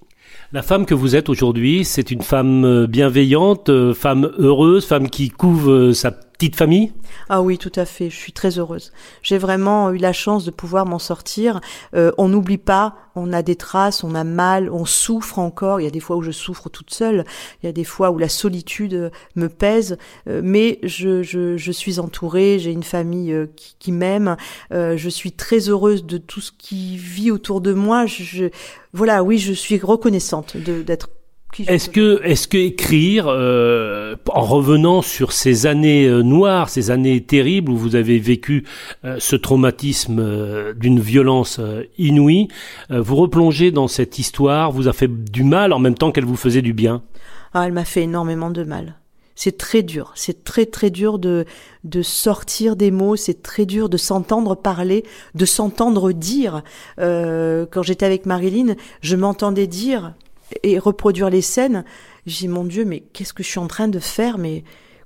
La 0.52 0.62
femme 0.62 0.86
que 0.86 0.94
vous 0.94 1.16
êtes 1.16 1.28
aujourd'hui, 1.28 1.84
c'est 1.84 2.12
une 2.12 2.22
femme 2.22 2.64
euh, 2.64 2.86
bienveillante, 2.86 3.68
euh, 3.68 3.92
femme 3.92 4.30
heureuse, 4.38 4.86
femme 4.86 5.10
qui 5.10 5.28
couvre 5.28 5.90
sa 5.90 6.12
petite 6.38 6.56
famille? 6.56 6.92
Ah 7.28 7.42
oui, 7.42 7.58
tout 7.58 7.72
à 7.76 7.84
fait. 7.84 8.10
Je 8.10 8.16
suis 8.16 8.32
très 8.32 8.58
heureuse. 8.58 8.92
J'ai 9.22 9.38
vraiment 9.38 9.90
eu 9.90 9.96
la 9.96 10.12
chance 10.12 10.44
de 10.44 10.50
pouvoir 10.50 10.86
m'en 10.86 10.98
sortir. 10.98 11.60
Euh, 11.94 12.12
on 12.18 12.28
n'oublie 12.28 12.58
pas, 12.58 12.96
on 13.14 13.32
a 13.32 13.42
des 13.42 13.56
traces, 13.56 14.04
on 14.04 14.14
a 14.14 14.24
mal, 14.24 14.70
on 14.70 14.84
souffre 14.84 15.38
encore. 15.38 15.80
Il 15.80 15.84
y 15.84 15.86
a 15.86 15.90
des 15.90 16.00
fois 16.00 16.16
où 16.16 16.22
je 16.22 16.30
souffre 16.30 16.68
toute 16.68 16.92
seule. 16.92 17.24
Il 17.62 17.66
y 17.66 17.68
a 17.68 17.72
des 17.72 17.84
fois 17.84 18.10
où 18.10 18.18
la 18.18 18.28
solitude 18.28 19.10
me 19.34 19.48
pèse. 19.48 19.96
Euh, 20.28 20.40
mais 20.44 20.78
je, 20.82 21.22
je, 21.22 21.56
je, 21.56 21.72
suis 21.72 21.98
entourée. 21.98 22.58
J'ai 22.58 22.72
une 22.72 22.82
famille 22.82 23.32
euh, 23.32 23.46
qui, 23.56 23.76
qui 23.78 23.92
m'aime. 23.92 24.36
je 24.70 25.08
suis 25.08 25.32
très 25.32 25.68
heureuse 25.68 26.04
de 26.04 26.18
tout 26.18 26.40
ce 26.40 26.52
qui 26.52 26.96
vit 26.96 27.30
autour 27.30 27.61
de 27.61 27.72
moi. 27.72 28.06
Je, 28.06 28.50
voilà, 28.92 29.22
oui, 29.22 29.38
je 29.38 29.52
suis 29.52 29.78
reconnaissante 29.78 30.56
d'être 30.56 31.08
est-ce 31.66 31.88
que, 31.88 32.20
est-ce 32.22 32.48
que 32.48 32.58
écrire, 32.58 33.26
euh, 33.28 34.16
en 34.28 34.42
revenant 34.42 35.02
sur 35.02 35.32
ces 35.32 35.66
années 35.66 36.06
euh, 36.06 36.22
noires, 36.22 36.68
ces 36.68 36.90
années 36.90 37.22
terribles 37.22 37.72
où 37.72 37.76
vous 37.76 37.96
avez 37.96 38.18
vécu 38.18 38.64
euh, 39.04 39.16
ce 39.18 39.36
traumatisme 39.36 40.75
d'une 40.75 41.00
violence 41.00 41.60
inouïe, 41.98 42.48
vous 42.90 43.16
replonger 43.16 43.70
dans 43.70 43.88
cette 43.88 44.18
histoire 44.18 44.70
vous 44.70 44.88
a 44.88 44.92
fait 44.92 45.08
du 45.08 45.44
mal 45.44 45.72
en 45.72 45.78
même 45.78 45.94
temps 45.94 46.12
qu'elle 46.12 46.25
vous 46.25 46.36
faisait 46.36 46.62
du 46.62 46.72
bien? 46.72 47.02
Ah, 47.54 47.66
elle 47.66 47.72
m'a 47.72 47.84
fait 47.84 48.02
énormément 48.02 48.50
de 48.50 48.64
mal. 48.64 48.96
C'est 49.34 49.58
très 49.58 49.82
dur, 49.82 50.12
c'est 50.14 50.44
très 50.44 50.64
très 50.64 50.88
dur 50.88 51.18
de 51.18 51.44
de 51.84 52.00
sortir 52.00 52.75
des 52.75 52.90
mots, 52.90 53.16
c'est 53.16 53.42
très 53.42 53.66
dur 53.66 53.90
de 53.90 53.98
s'entendre 53.98 54.54
parler, 54.54 55.04
de 55.34 55.44
s'entendre 55.44 56.12
dire. 56.12 56.62
quand 56.96 57.82
j'étais 57.82 58.06
avec 58.06 58.26
Marilyn, 58.26 58.75
je 59.02 59.16
m'entendais 59.16 59.66
dire 59.66 60.14
et 60.62 60.78
reproduire 60.78 61.30
les 61.30 61.42
scènes. 61.42 61.84
J'ai 62.26 62.48
mon 62.48 62.64
Dieu, 62.64 62.84
mais 62.84 63.00
qu'est-ce 63.00 63.32
que 63.32 63.42
je 63.42 63.48
suis 63.48 63.58
en 63.58 63.66
train 63.66 63.88
de 63.88 63.98
faire? 63.98 64.38
Mais 64.38 64.64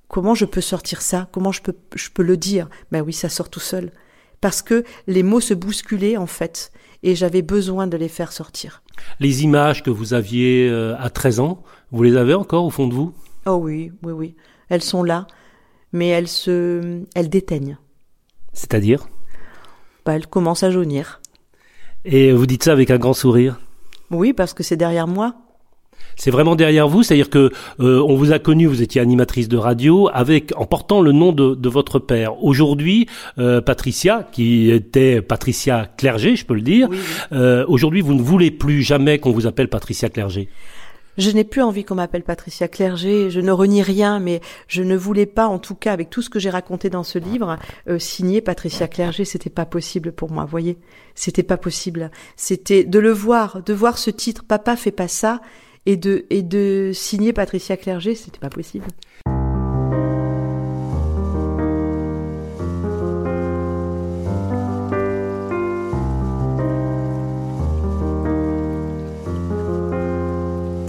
comment 0.08 0.34
je 0.34 0.44
peux 0.44 0.60
sortir 0.60 1.02
ça? 1.02 1.28
Comment 1.32 1.52
je 1.52 1.62
peux, 1.62 1.74
je 1.94 2.10
peux 2.10 2.22
le 2.22 2.36
dire? 2.36 2.68
Ben 2.92 3.02
oui, 3.02 3.12
ça 3.12 3.28
sort 3.28 3.48
tout 3.50 3.60
seul. 3.60 3.92
Parce 4.40 4.62
que 4.62 4.84
les 5.06 5.22
mots 5.22 5.40
se 5.40 5.54
bousculaient, 5.54 6.16
en 6.16 6.26
fait, 6.26 6.72
et 7.02 7.14
j'avais 7.14 7.42
besoin 7.42 7.86
de 7.86 7.96
les 7.96 8.08
faire 8.08 8.32
sortir. 8.32 8.82
Les 9.18 9.44
images 9.44 9.82
que 9.82 9.90
vous 9.90 10.14
aviez 10.14 10.68
euh, 10.68 10.96
à 10.98 11.10
13 11.10 11.40
ans, 11.40 11.62
vous 11.90 12.02
les 12.02 12.16
avez 12.16 12.34
encore 12.34 12.64
au 12.64 12.70
fond 12.70 12.86
de 12.86 12.94
vous? 12.94 13.12
Oh 13.46 13.58
oui, 13.62 13.92
oui, 14.02 14.12
oui. 14.12 14.36
Elles 14.68 14.82
sont 14.82 15.02
là, 15.02 15.26
mais 15.92 16.08
elles 16.08 16.28
se, 16.28 17.02
elles 17.14 17.28
déteignent. 17.28 17.78
C'est-à-dire? 18.52 19.08
Bah, 20.04 20.14
Elles 20.14 20.26
commencent 20.26 20.62
à 20.62 20.70
jaunir. 20.70 21.20
Et 22.04 22.32
vous 22.32 22.46
dites 22.46 22.64
ça 22.64 22.72
avec 22.72 22.90
un 22.90 22.98
grand 22.98 23.12
sourire? 23.12 23.60
Oui, 24.10 24.32
parce 24.32 24.54
que 24.54 24.62
c'est 24.62 24.76
derrière 24.76 25.06
moi. 25.06 25.34
C'est 26.16 26.30
vraiment 26.30 26.56
derrière 26.56 26.88
vous, 26.88 27.02
c'est-à-dire 27.02 27.30
que 27.30 27.50
euh, 27.80 28.02
on 28.02 28.16
vous 28.16 28.32
a 28.32 28.38
connu, 28.38 28.66
vous 28.66 28.82
étiez 28.82 29.00
animatrice 29.00 29.48
de 29.48 29.56
radio, 29.56 30.10
avec 30.12 30.52
en 30.56 30.66
portant 30.66 31.00
le 31.00 31.12
nom 31.12 31.32
de, 31.32 31.54
de 31.54 31.68
votre 31.68 31.98
père. 31.98 32.42
Aujourd'hui, 32.44 33.06
euh, 33.38 33.60
Patricia, 33.60 34.28
qui 34.32 34.70
était 34.70 35.22
Patricia 35.22 35.88
Clerget, 35.96 36.36
je 36.36 36.44
peux 36.44 36.54
le 36.54 36.62
dire, 36.62 36.88
euh, 37.32 37.64
aujourd'hui 37.68 38.00
vous 38.00 38.14
ne 38.14 38.22
voulez 38.22 38.50
plus 38.50 38.82
jamais 38.82 39.18
qu'on 39.18 39.32
vous 39.32 39.46
appelle 39.46 39.68
Patricia 39.68 40.08
Clerget. 40.08 40.48
Je 41.18 41.30
n'ai 41.30 41.44
plus 41.44 41.62
envie 41.62 41.84
qu'on 41.84 41.96
m'appelle 41.96 42.22
Patricia 42.22 42.68
Clerget, 42.68 43.30
je 43.30 43.40
ne 43.40 43.50
renie 43.50 43.82
rien, 43.82 44.20
mais 44.20 44.40
je 44.68 44.82
ne 44.82 44.96
voulais 44.96 45.26
pas, 45.26 45.46
en 45.48 45.58
tout 45.58 45.74
cas, 45.74 45.92
avec 45.92 46.10
tout 46.10 46.22
ce 46.22 46.30
que 46.30 46.38
j'ai 46.38 46.50
raconté 46.50 46.88
dans 46.88 47.02
ce 47.02 47.18
livre, 47.18 47.58
euh, 47.88 47.98
signer 47.98 48.40
Patricia 48.40 48.88
Clerget, 48.88 49.24
c'était 49.24 49.50
pas 49.50 49.66
possible 49.66 50.12
pour 50.12 50.30
moi, 50.30 50.44
voyez, 50.44 50.78
c'était 51.14 51.42
pas 51.42 51.56
possible. 51.56 52.10
C'était 52.36 52.84
de 52.84 52.98
le 52.98 53.10
voir, 53.10 53.62
de 53.62 53.72
voir 53.72 53.98
ce 53.98 54.10
titre, 54.10 54.44
Papa 54.44 54.76
fait 54.76 54.92
pas 54.92 55.08
ça, 55.08 55.40
et 55.86 55.96
de 55.96 56.26
et 56.30 56.42
de 56.42 56.90
signer 56.94 57.32
Patricia 57.32 57.76
Clerget, 57.76 58.14
c'était 58.14 58.38
pas 58.38 58.50
possible. 58.50 58.86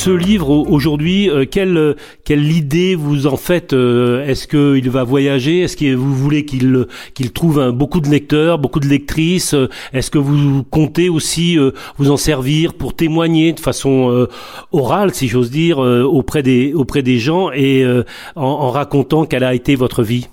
Ce 0.00 0.08
livre 0.08 0.48
aujourd'hui, 0.48 1.28
euh, 1.28 1.44
quelle 1.44 1.94
quelle 2.24 2.50
idée 2.50 2.94
vous 2.94 3.26
en 3.26 3.36
faites 3.36 3.74
euh, 3.74 4.24
Est-ce 4.26 4.48
qu'il 4.48 4.88
va 4.88 5.04
voyager 5.04 5.60
Est-ce 5.60 5.76
que 5.76 5.94
vous 5.94 6.14
voulez 6.14 6.46
qu'il 6.46 6.86
qu'il 7.12 7.32
trouve 7.32 7.70
beaucoup 7.70 8.00
de 8.00 8.08
lecteurs, 8.08 8.58
beaucoup 8.58 8.80
de 8.80 8.86
lectrices 8.86 9.54
Est-ce 9.92 10.10
que 10.10 10.16
vous 10.16 10.64
comptez 10.64 11.10
aussi 11.10 11.58
euh, 11.58 11.72
vous 11.98 12.10
en 12.10 12.16
servir 12.16 12.72
pour 12.72 12.96
témoigner 12.96 13.52
de 13.52 13.60
façon 13.60 14.10
euh, 14.10 14.26
orale, 14.72 15.12
si 15.12 15.28
j'ose 15.28 15.50
dire, 15.50 15.76
auprès 15.78 16.42
des 16.42 16.72
auprès 16.72 17.02
des 17.02 17.18
gens 17.18 17.50
et 17.52 17.84
en, 18.36 18.42
en, 18.42 18.70
racontant 18.70 19.26
quelle 19.26 19.44
a 19.44 19.52
été 19.52 19.74
votre 19.74 20.02
vie? 20.02 20.28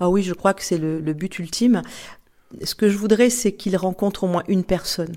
Ah 0.00 0.10
oui, 0.10 0.24
je 0.24 0.34
crois 0.34 0.52
que 0.52 0.64
c'est 0.64 0.78
le, 0.78 0.98
le 0.98 1.12
but 1.12 1.38
ultime. 1.38 1.82
Ce 2.64 2.74
que 2.74 2.88
je 2.88 2.98
voudrais, 2.98 3.30
c'est 3.30 3.52
qu'il 3.52 3.76
rencontre 3.76 4.24
au 4.24 4.26
moins 4.26 4.42
une 4.48 4.64
personne 4.64 5.14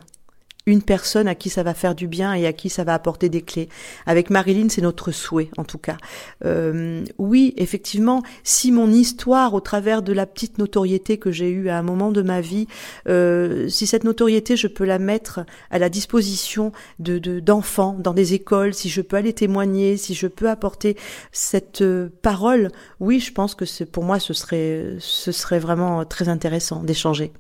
une 0.66 0.82
personne 0.82 1.28
à 1.28 1.36
qui 1.36 1.50
ça 1.50 1.64
va 1.64 1.74
faire 1.74 1.96
du 1.96 2.08
bien 2.08 2.34
et 2.34 2.46
à 2.48 2.54
qui 2.54 2.70
ça 2.70 2.84
va 2.84 2.94
apporter 2.94 3.30
des 3.30 3.42
clés. 3.42 3.70
Avec 4.06 4.30
Marilyn, 4.30 4.70
c'est 4.70 4.82
notre 4.82 5.12
souhait, 5.12 5.50
en 5.58 5.64
tout 5.64 5.78
cas. 5.78 5.98
Euh, 6.44 7.04
oui, 7.18 7.54
effectivement, 7.58 8.24
si 8.44 8.72
mon 8.72 8.92
histoire, 8.92 9.54
au 9.54 9.62
travers 9.62 10.02
de 10.02 10.14
la 10.14 10.26
petite 10.26 10.58
notoriété 10.58 11.18
que 11.18 11.32
j'ai 11.32 11.50
eue 11.50 11.70
à 11.70 11.78
un 11.78 11.84
moment 11.84 12.12
de 12.12 12.22
ma 12.22 12.42
vie, 12.42 12.68
euh, 13.08 13.68
si 13.70 13.88
cette 13.88 14.04
notoriété, 14.04 14.58
je 14.58 14.68
peux 14.68 14.86
la 14.86 15.00
mettre 15.00 15.42
à 15.70 15.80
la 15.80 15.90
disposition 15.90 16.72
de 17.00 17.16
d'enfants 17.40 17.96
dans 18.00 18.14
des 18.14 18.34
écoles, 18.34 18.74
si 18.74 18.90
je 18.90 19.02
peux 19.02 19.18
aller 19.18 19.34
témoigner, 19.34 19.98
si 19.98 20.14
je 20.14 20.28
peux 20.28 20.50
apporter 20.50 20.98
cette 21.32 21.82
euh, 21.82 22.10
parole, 22.22 22.70
oui, 23.00 23.20
je 23.20 23.32
pense 23.32 23.56
que 23.56 23.66
pour 23.84 24.04
moi, 24.04 24.20
ce 24.20 24.34
serait, 24.34 24.96
ce 25.00 25.32
serait 25.32 25.60
vraiment 25.60 26.06
très 26.06 26.30
intéressant 26.30 26.84
d'échanger. 26.84 27.32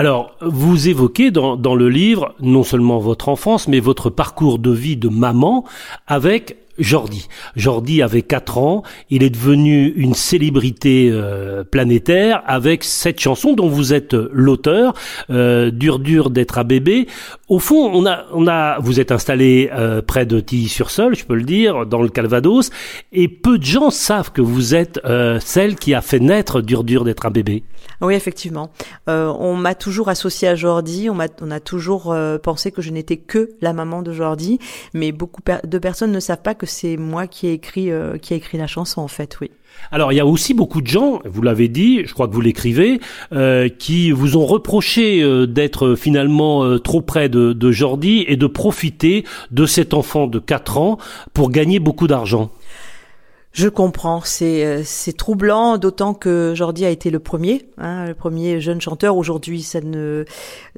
Alors, 0.00 0.34
vous 0.40 0.88
évoquez 0.88 1.30
dans, 1.30 1.74
le 1.74 1.90
livre 1.90 2.34
non 2.40 2.64
seulement 2.64 3.00
votre 3.00 3.28
enfance, 3.28 3.68
mais 3.68 3.80
votre 3.80 4.08
parcours 4.08 4.58
de 4.58 4.70
vie 4.70 4.96
de 4.96 5.10
maman 5.10 5.66
avec 6.06 6.56
Jordi. 6.80 7.28
Jordi 7.56 8.02
avait 8.02 8.22
4 8.22 8.58
ans, 8.58 8.82
il 9.10 9.22
est 9.22 9.30
devenu 9.30 9.92
une 9.96 10.14
célébrité 10.14 11.08
euh, 11.12 11.62
planétaire 11.64 12.42
avec 12.46 12.84
cette 12.84 13.20
chanson 13.20 13.52
dont 13.52 13.68
vous 13.68 13.92
êtes 13.92 14.14
l'auteur, 14.14 14.94
euh, 15.30 15.70
Dur 15.70 15.98
dur 15.98 16.30
d'être 16.30 16.58
un 16.58 16.64
bébé. 16.64 17.06
Au 17.48 17.58
fond, 17.58 17.90
on 17.92 18.06
a, 18.06 18.24
on 18.32 18.46
a, 18.46 18.78
vous 18.80 19.00
êtes 19.00 19.12
installé 19.12 19.70
euh, 19.72 20.02
près 20.02 20.26
de 20.26 20.40
Tilly-sur-Seul, 20.40 21.14
je 21.14 21.24
peux 21.24 21.34
le 21.34 21.44
dire, 21.44 21.86
dans 21.86 22.02
le 22.02 22.08
Calvados, 22.08 22.70
et 23.12 23.28
peu 23.28 23.58
de 23.58 23.64
gens 23.64 23.90
savent 23.90 24.32
que 24.32 24.40
vous 24.40 24.74
êtes 24.74 25.00
euh, 25.04 25.38
celle 25.40 25.76
qui 25.76 25.94
a 25.94 26.00
fait 26.00 26.20
naître 26.20 26.60
Dur 26.60 26.84
dur 26.84 27.04
d'être 27.04 27.26
un 27.26 27.30
bébé. 27.30 27.62
Oui, 28.00 28.14
effectivement. 28.14 28.70
Euh, 29.08 29.32
on 29.38 29.56
m'a 29.56 29.74
toujours 29.74 30.08
associé 30.08 30.48
à 30.48 30.54
Jordi, 30.54 31.08
on, 31.10 31.20
a, 31.20 31.26
on 31.42 31.50
a 31.50 31.60
toujours 31.60 32.12
euh, 32.12 32.38
pensé 32.38 32.72
que 32.72 32.80
je 32.80 32.90
n'étais 32.90 33.18
que 33.18 33.50
la 33.60 33.72
maman 33.72 34.02
de 34.02 34.12
Jordi, 34.12 34.58
mais 34.94 35.12
beaucoup 35.12 35.42
de 35.64 35.78
personnes 35.78 36.12
ne 36.12 36.20
savent 36.20 36.42
pas 36.42 36.54
que 36.54 36.66
c'est 36.70 36.96
moi 36.96 37.26
qui 37.26 37.48
ai 37.48 37.52
écrit 37.52 37.90
euh, 37.90 38.16
qui 38.16 38.32
a 38.32 38.36
écrit 38.36 38.56
la 38.56 38.66
chanson 38.66 39.00
en 39.00 39.08
fait, 39.08 39.38
oui. 39.40 39.50
Alors 39.92 40.12
il 40.12 40.16
y 40.16 40.20
a 40.20 40.26
aussi 40.26 40.54
beaucoup 40.54 40.82
de 40.82 40.86
gens, 40.86 41.20
vous 41.24 41.42
l'avez 41.42 41.68
dit, 41.68 42.02
je 42.04 42.12
crois 42.12 42.28
que 42.28 42.34
vous 42.34 42.40
l'écrivez, 42.40 43.00
euh, 43.32 43.68
qui 43.68 44.10
vous 44.10 44.36
ont 44.36 44.46
reproché 44.46 45.22
euh, 45.22 45.46
d'être 45.46 45.94
finalement 45.94 46.78
trop 46.78 47.00
près 47.00 47.28
de, 47.28 47.52
de 47.52 47.70
Jordi 47.72 48.24
et 48.26 48.36
de 48.36 48.46
profiter 48.46 49.24
de 49.50 49.66
cet 49.66 49.94
enfant 49.94 50.26
de 50.26 50.38
4 50.38 50.78
ans 50.78 50.98
pour 51.34 51.50
gagner 51.50 51.78
beaucoup 51.78 52.06
d'argent. 52.06 52.50
Je 53.52 53.68
comprends, 53.68 54.20
c'est 54.24 54.64
euh, 54.64 54.82
c'est 54.84 55.16
troublant, 55.16 55.76
d'autant 55.76 56.14
que 56.14 56.52
Jordi 56.54 56.84
a 56.84 56.90
été 56.90 57.10
le 57.10 57.18
premier, 57.18 57.66
hein, 57.78 58.06
le 58.06 58.14
premier 58.14 58.60
jeune 58.60 58.80
chanteur. 58.80 59.16
Aujourd'hui, 59.16 59.62
ça 59.62 59.80
ne, 59.80 60.24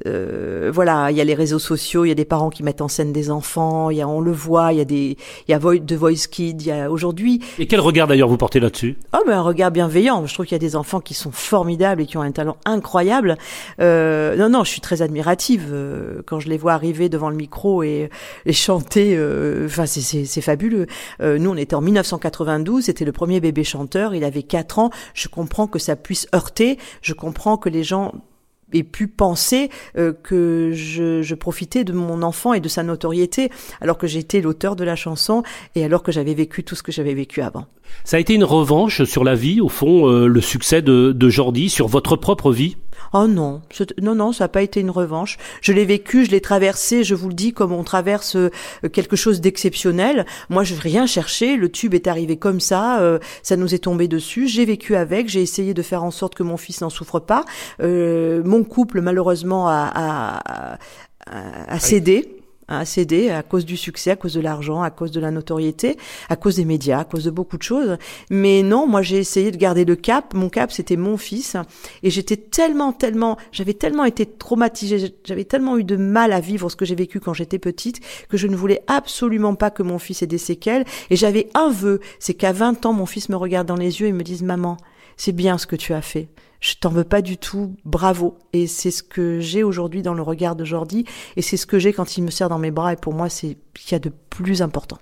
euh, 0.07 0.71
voilà, 0.73 1.11
il 1.11 1.17
y 1.17 1.21
a 1.21 1.23
les 1.23 1.35
réseaux 1.35 1.59
sociaux, 1.59 2.03
il 2.03 2.07
y 2.07 2.11
a 2.11 2.15
des 2.15 2.25
parents 2.25 2.49
qui 2.49 2.63
mettent 2.63 2.81
en 2.81 2.87
scène 2.87 3.13
des 3.13 3.29
enfants, 3.29 3.91
il 3.91 3.97
y 3.97 4.01
a, 4.01 4.07
on 4.07 4.21
le 4.21 4.31
voit, 4.31 4.73
il 4.73 4.79
y 4.79 4.81
a 4.81 4.85
des, 4.85 5.17
il 5.47 5.51
y 5.51 5.53
a 5.53 5.59
The 5.59 5.93
Voice 5.93 6.27
Kid, 6.31 6.63
il 6.63 6.67
y 6.67 6.71
a 6.71 6.89
aujourd'hui. 6.89 7.41
Et 7.59 7.67
quel 7.67 7.79
regard 7.79 8.07
d'ailleurs 8.07 8.27
vous 8.27 8.37
portez 8.37 8.59
là-dessus? 8.59 8.97
Oh, 9.13 9.21
mais 9.27 9.33
un 9.33 9.41
regard 9.41 9.69
bienveillant. 9.69 10.25
Je 10.25 10.33
trouve 10.33 10.47
qu'il 10.47 10.55
y 10.55 10.55
a 10.55 10.59
des 10.59 10.75
enfants 10.75 10.99
qui 10.99 11.13
sont 11.13 11.31
formidables 11.31 12.01
et 12.01 12.05
qui 12.07 12.17
ont 12.17 12.23
un 12.23 12.31
talent 12.31 12.57
incroyable. 12.65 13.37
Euh, 13.81 14.35
non, 14.35 14.49
non, 14.49 14.63
je 14.63 14.71
suis 14.71 14.81
très 14.81 15.03
admirative 15.03 15.67
euh, 15.71 16.23
quand 16.25 16.39
je 16.39 16.49
les 16.49 16.57
vois 16.57 16.73
arriver 16.73 17.07
devant 17.07 17.29
le 17.29 17.35
micro 17.35 17.83
et, 17.83 18.09
et 18.47 18.53
chanter. 18.53 19.15
Euh, 19.15 19.67
enfin, 19.67 19.85
c'est 19.85 20.41
fabuleux. 20.41 20.87
nous, 21.21 21.51
on 21.51 21.55
était 21.55 21.75
en 21.75 21.81
1982 21.81 22.62
c'était 22.81 23.05
le 23.05 23.11
premier 23.11 23.39
bébé 23.39 23.63
chanteur, 23.63 24.13
il 24.15 24.23
avait 24.23 24.43
4 24.43 24.79
ans, 24.79 24.89
je 25.13 25.27
comprends 25.27 25.67
que 25.67 25.79
ça 25.79 25.95
puisse 25.95 26.27
heurter, 26.33 26.77
je 27.01 27.13
comprends 27.13 27.57
que 27.57 27.69
les 27.69 27.83
gens 27.83 28.13
aient 28.73 28.83
pu 28.83 29.07
penser 29.07 29.69
euh, 29.97 30.13
que 30.13 30.71
je, 30.73 31.21
je, 31.21 31.35
profitais 31.35 31.83
de 31.83 31.93
mon 31.93 32.21
enfant 32.23 32.53
et 32.53 32.59
de 32.59 32.67
sa 32.67 32.83
notoriété, 32.83 33.49
alors 33.81 33.97
que 33.97 34.07
j'étais 34.07 34.41
l'auteur 34.41 34.75
de 34.75 34.83
la 34.83 34.95
chanson 34.95 35.43
et 35.75 35.83
alors 35.83 36.03
que 36.03 36.11
j'avais 36.11 36.33
vécu 36.33 36.63
tout 36.63 36.75
ce 36.75 36.83
que 36.83 36.91
j'avais 36.91 37.13
vécu 37.13 37.41
avant. 37.41 37.67
Ça 38.03 38.17
a 38.17 38.19
été 38.19 38.33
une 38.33 38.43
revanche 38.43 39.03
sur 39.03 39.23
la 39.23 39.35
vie, 39.35 39.61
au 39.61 39.69
fond, 39.69 40.09
euh, 40.09 40.27
le 40.27 40.41
succès 40.41 40.81
de, 40.81 41.11
de 41.11 41.29
Jordi, 41.29 41.69
sur 41.69 41.87
votre 41.87 42.15
propre 42.15 42.51
vie? 42.51 42.77
Oh 43.15 43.27
non, 43.27 43.61
non, 44.01 44.15
non, 44.15 44.31
ça 44.31 44.45
n'a 44.45 44.47
pas 44.47 44.63
été 44.63 44.79
une 44.79 44.89
revanche. 44.89 45.37
Je 45.61 45.71
l'ai 45.71 45.85
vécu, 45.85 46.25
je 46.25 46.31
l'ai 46.31 46.41
traversé, 46.41 47.03
je 47.03 47.13
vous 47.13 47.27
le 47.27 47.35
dis, 47.35 47.53
comme 47.53 47.71
on 47.71 47.83
traverse 47.83 48.35
euh, 48.35 48.49
quelque 48.91 49.15
chose 49.15 49.39
d'exceptionnel. 49.39 50.25
Moi, 50.49 50.63
je 50.63 50.73
n'ai 50.73 50.79
rien 50.79 51.05
cherché, 51.05 51.55
le 51.55 51.69
tube 51.69 51.93
est 51.93 52.07
arrivé 52.07 52.37
comme 52.37 52.59
ça, 52.59 52.99
euh, 53.01 53.19
ça 53.43 53.55
nous 53.55 53.75
est 53.75 53.83
tombé 53.83 54.07
dessus. 54.07 54.47
J'ai 54.47 54.65
vécu 54.65 54.95
avec, 54.95 55.29
j'ai 55.29 55.43
essayé 55.43 55.75
de 55.75 55.81
faire 55.83 56.03
en 56.03 56.11
sorte 56.11 56.33
que 56.33 56.43
mon 56.43 56.57
fils 56.57 56.81
n'en 56.81 56.89
souffre 56.89 57.19
pas. 57.19 57.45
Euh, 57.81 58.41
mon 58.43 58.63
couple, 58.63 59.01
malheureusement, 59.01 59.67
a, 59.67 59.91
a, 59.93 60.75
a, 61.27 61.73
a 61.73 61.79
cédé 61.79 62.42
à 62.67 62.85
céder 62.85 63.29
à 63.29 63.43
cause 63.43 63.65
du 63.65 63.77
succès, 63.77 64.11
à 64.11 64.15
cause 64.15 64.33
de 64.33 64.41
l'argent, 64.41 64.81
à 64.81 64.89
cause 64.89 65.11
de 65.11 65.19
la 65.19 65.31
notoriété, 65.31 65.97
à 66.29 66.35
cause 66.35 66.55
des 66.55 66.65
médias, 66.65 66.99
à 66.99 67.03
cause 67.03 67.25
de 67.25 67.31
beaucoup 67.31 67.57
de 67.57 67.63
choses. 67.63 67.97
Mais 68.29 68.63
non, 68.63 68.87
moi 68.87 69.01
j'ai 69.01 69.17
essayé 69.17 69.51
de 69.51 69.57
garder 69.57 69.85
le 69.85 69.95
cap. 69.95 70.33
Mon 70.33 70.49
cap, 70.49 70.71
c'était 70.71 70.95
mon 70.95 71.17
fils. 71.17 71.57
Et 72.03 72.09
j'étais 72.09 72.37
tellement, 72.37 72.93
tellement, 72.93 73.37
j'avais 73.51 73.73
tellement 73.73 74.05
été 74.05 74.25
traumatisée, 74.25 75.13
j'avais 75.23 75.45
tellement 75.45 75.77
eu 75.77 75.83
de 75.83 75.95
mal 75.95 76.31
à 76.31 76.39
vivre 76.39 76.69
ce 76.69 76.75
que 76.75 76.85
j'ai 76.85 76.95
vécu 76.95 77.19
quand 77.19 77.33
j'étais 77.33 77.59
petite, 77.59 77.99
que 78.29 78.37
je 78.37 78.47
ne 78.47 78.55
voulais 78.55 78.81
absolument 78.87 79.55
pas 79.55 79.71
que 79.71 79.83
mon 79.83 79.99
fils 79.99 80.21
ait 80.21 80.27
des 80.27 80.37
séquelles. 80.37 80.85
Et 81.09 81.15
j'avais 81.15 81.49
un 81.53 81.69
vœu, 81.69 81.99
c'est 82.19 82.33
qu'à 82.33 82.51
20 82.51 82.85
ans, 82.85 82.93
mon 82.93 83.05
fils 83.05 83.29
me 83.29 83.35
regarde 83.35 83.67
dans 83.67 83.75
les 83.75 84.01
yeux 84.01 84.07
et 84.07 84.13
me 84.13 84.23
dise, 84.23 84.43
maman, 84.43 84.77
c'est 85.17 85.31
bien 85.31 85.57
ce 85.57 85.67
que 85.67 85.75
tu 85.75 85.93
as 85.93 86.01
fait 86.01 86.27
je 86.63 86.75
t'en 86.79 86.89
veux 86.89 87.03
pas 87.03 87.21
du 87.21 87.37
tout, 87.37 87.75
bravo. 87.83 88.37
Et 88.53 88.67
c'est 88.67 88.89
ce 88.89 89.03
que 89.03 89.41
j'ai 89.41 89.63
aujourd'hui 89.63 90.01
dans 90.01 90.13
le 90.13 90.21
regard 90.21 90.55
de 90.55 90.63
Jordi, 90.63 91.03
et 91.35 91.41
c'est 91.41 91.57
ce 91.57 91.67
que 91.67 91.77
j'ai 91.77 91.91
quand 91.91 92.17
il 92.17 92.23
me 92.23 92.31
serre 92.31 92.47
dans 92.47 92.57
mes 92.57 92.71
bras, 92.71 92.93
et 92.93 92.95
pour 92.95 93.13
moi, 93.13 93.27
c'est 93.27 93.57
ce 93.77 93.83
qu'il 93.83 93.91
y 93.91 93.95
a 93.95 93.99
de 93.99 94.11
plus 94.29 94.61
important. 94.61 94.97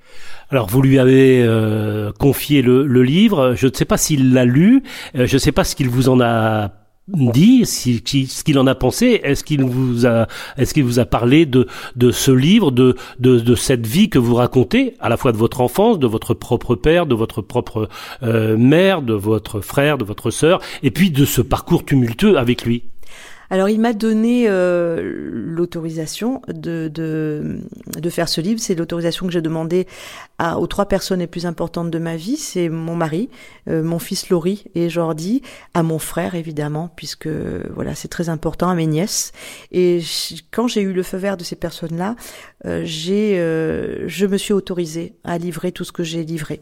Alors, 0.50 0.68
vous 0.68 0.82
lui 0.82 0.98
avez 0.98 1.44
euh, 1.44 2.12
confié 2.14 2.64
le, 2.64 2.88
le, 2.88 3.04
livre, 3.04 3.54
je 3.56 3.68
ne 3.68 3.74
sais 3.74 3.86
pas 3.86 3.98
s'il 3.98 4.34
l'a 4.34 4.44
lu, 4.44 4.82
euh, 5.16 5.28
je 5.28 5.36
ne 5.36 5.40
sais 5.40 5.52
pas 5.52 5.64
ce 5.64 5.76
qu'il 5.76 5.88
vous 5.88 6.10
en 6.10 6.20
a 6.20 6.72
dit, 7.14 7.66
ce 7.66 8.44
qu'il 8.44 8.60
en 8.60 8.68
a 8.68 8.76
pensé. 8.76 9.22
Est-ce 9.24 9.44
qu'il 9.44 9.64
vous 9.64 10.06
a, 10.06 10.28
est-ce 10.58 10.74
qu'il 10.74 10.84
vous 10.84 11.00
a 11.00 11.06
parlé 11.06 11.46
de 11.46 11.68
de 11.96 12.12
ce 12.12 12.32
livre, 12.32 12.72
de, 12.72 12.96
de 13.20 13.40
de 13.40 13.56
cette 13.56 13.86
vie 13.88 14.10
que 14.10 14.20
vous 14.20 14.36
racontez, 14.36 14.96
à 15.00 15.10
la 15.10 15.18
fois 15.18 15.32
de 15.32 15.38
votre 15.38 15.62
enfance, 15.62 16.00
de 16.00 16.08
votre 16.08 16.34
propre 16.34 16.76
père, 16.76 17.06
de 17.06 17.16
votre 17.16 17.42
propre 17.42 17.90
euh, 18.24 18.58
mère, 18.58 19.02
de 19.02 19.14
votre 19.14 19.62
frère, 19.62 19.98
de 19.98 20.06
votre 20.06 20.32
sœur, 20.32 20.60
et 20.84 20.92
puis 20.92 21.12
de 21.12 21.26
ce 21.26 21.42
parcours 21.42 21.86
tumultueux 21.86 22.38
avec 22.38 22.66
lui? 22.66 22.91
Alors 23.52 23.68
il 23.68 23.82
m'a 23.82 23.92
donné 23.92 24.46
euh, 24.48 25.02
l'autorisation 25.04 26.42
de, 26.48 26.88
de, 26.88 27.60
de, 28.00 28.10
faire 28.10 28.30
ce 28.30 28.40
livre. 28.40 28.62
C'est 28.62 28.76
l'autorisation 28.76 29.28
que 29.28 29.34
j'ai 29.34 29.42
demandé 29.42 29.88
à, 30.38 30.58
aux 30.58 30.68
trois 30.68 30.86
personnes 30.86 31.20
les 31.20 31.28
plus 31.28 31.46
importantes 31.46 31.92
de 31.92 32.00
ma 32.00 32.16
vie. 32.16 32.38
C'est 32.38 32.70
mon 32.70 32.96
mari, 32.96 33.30
euh, 33.68 33.84
mon 33.84 34.00
fils 34.00 34.30
Laurie 34.30 34.64
et 34.74 34.90
Jordi, 34.90 35.42
à 35.74 35.84
mon 35.84 36.00
frère 36.00 36.34
évidemment, 36.36 36.92
puisque 36.96 37.28
voilà 37.28 37.94
c'est 37.94 38.08
très 38.08 38.30
important, 38.30 38.70
à 38.70 38.74
mes 38.74 38.88
nièces. 38.88 39.34
Et 39.74 40.02
quand 40.52 40.70
j'ai 40.70 40.82
eu 40.82 40.94
le 40.94 41.04
feu 41.04 41.18
vert 41.18 41.36
de 41.36 41.44
ces 41.44 41.58
personnes-là, 41.58 42.16
euh, 42.66 42.84
j'ai, 42.86 43.38
euh, 43.38 44.08
je 44.08 44.26
me 44.28 44.38
suis 44.38 44.54
autorisée 44.54 45.16
à 45.26 45.38
livrer 45.38 45.74
tout 45.74 45.84
ce 45.84 45.92
que 45.92 46.04
j'ai 46.04 46.24
livré, 46.24 46.62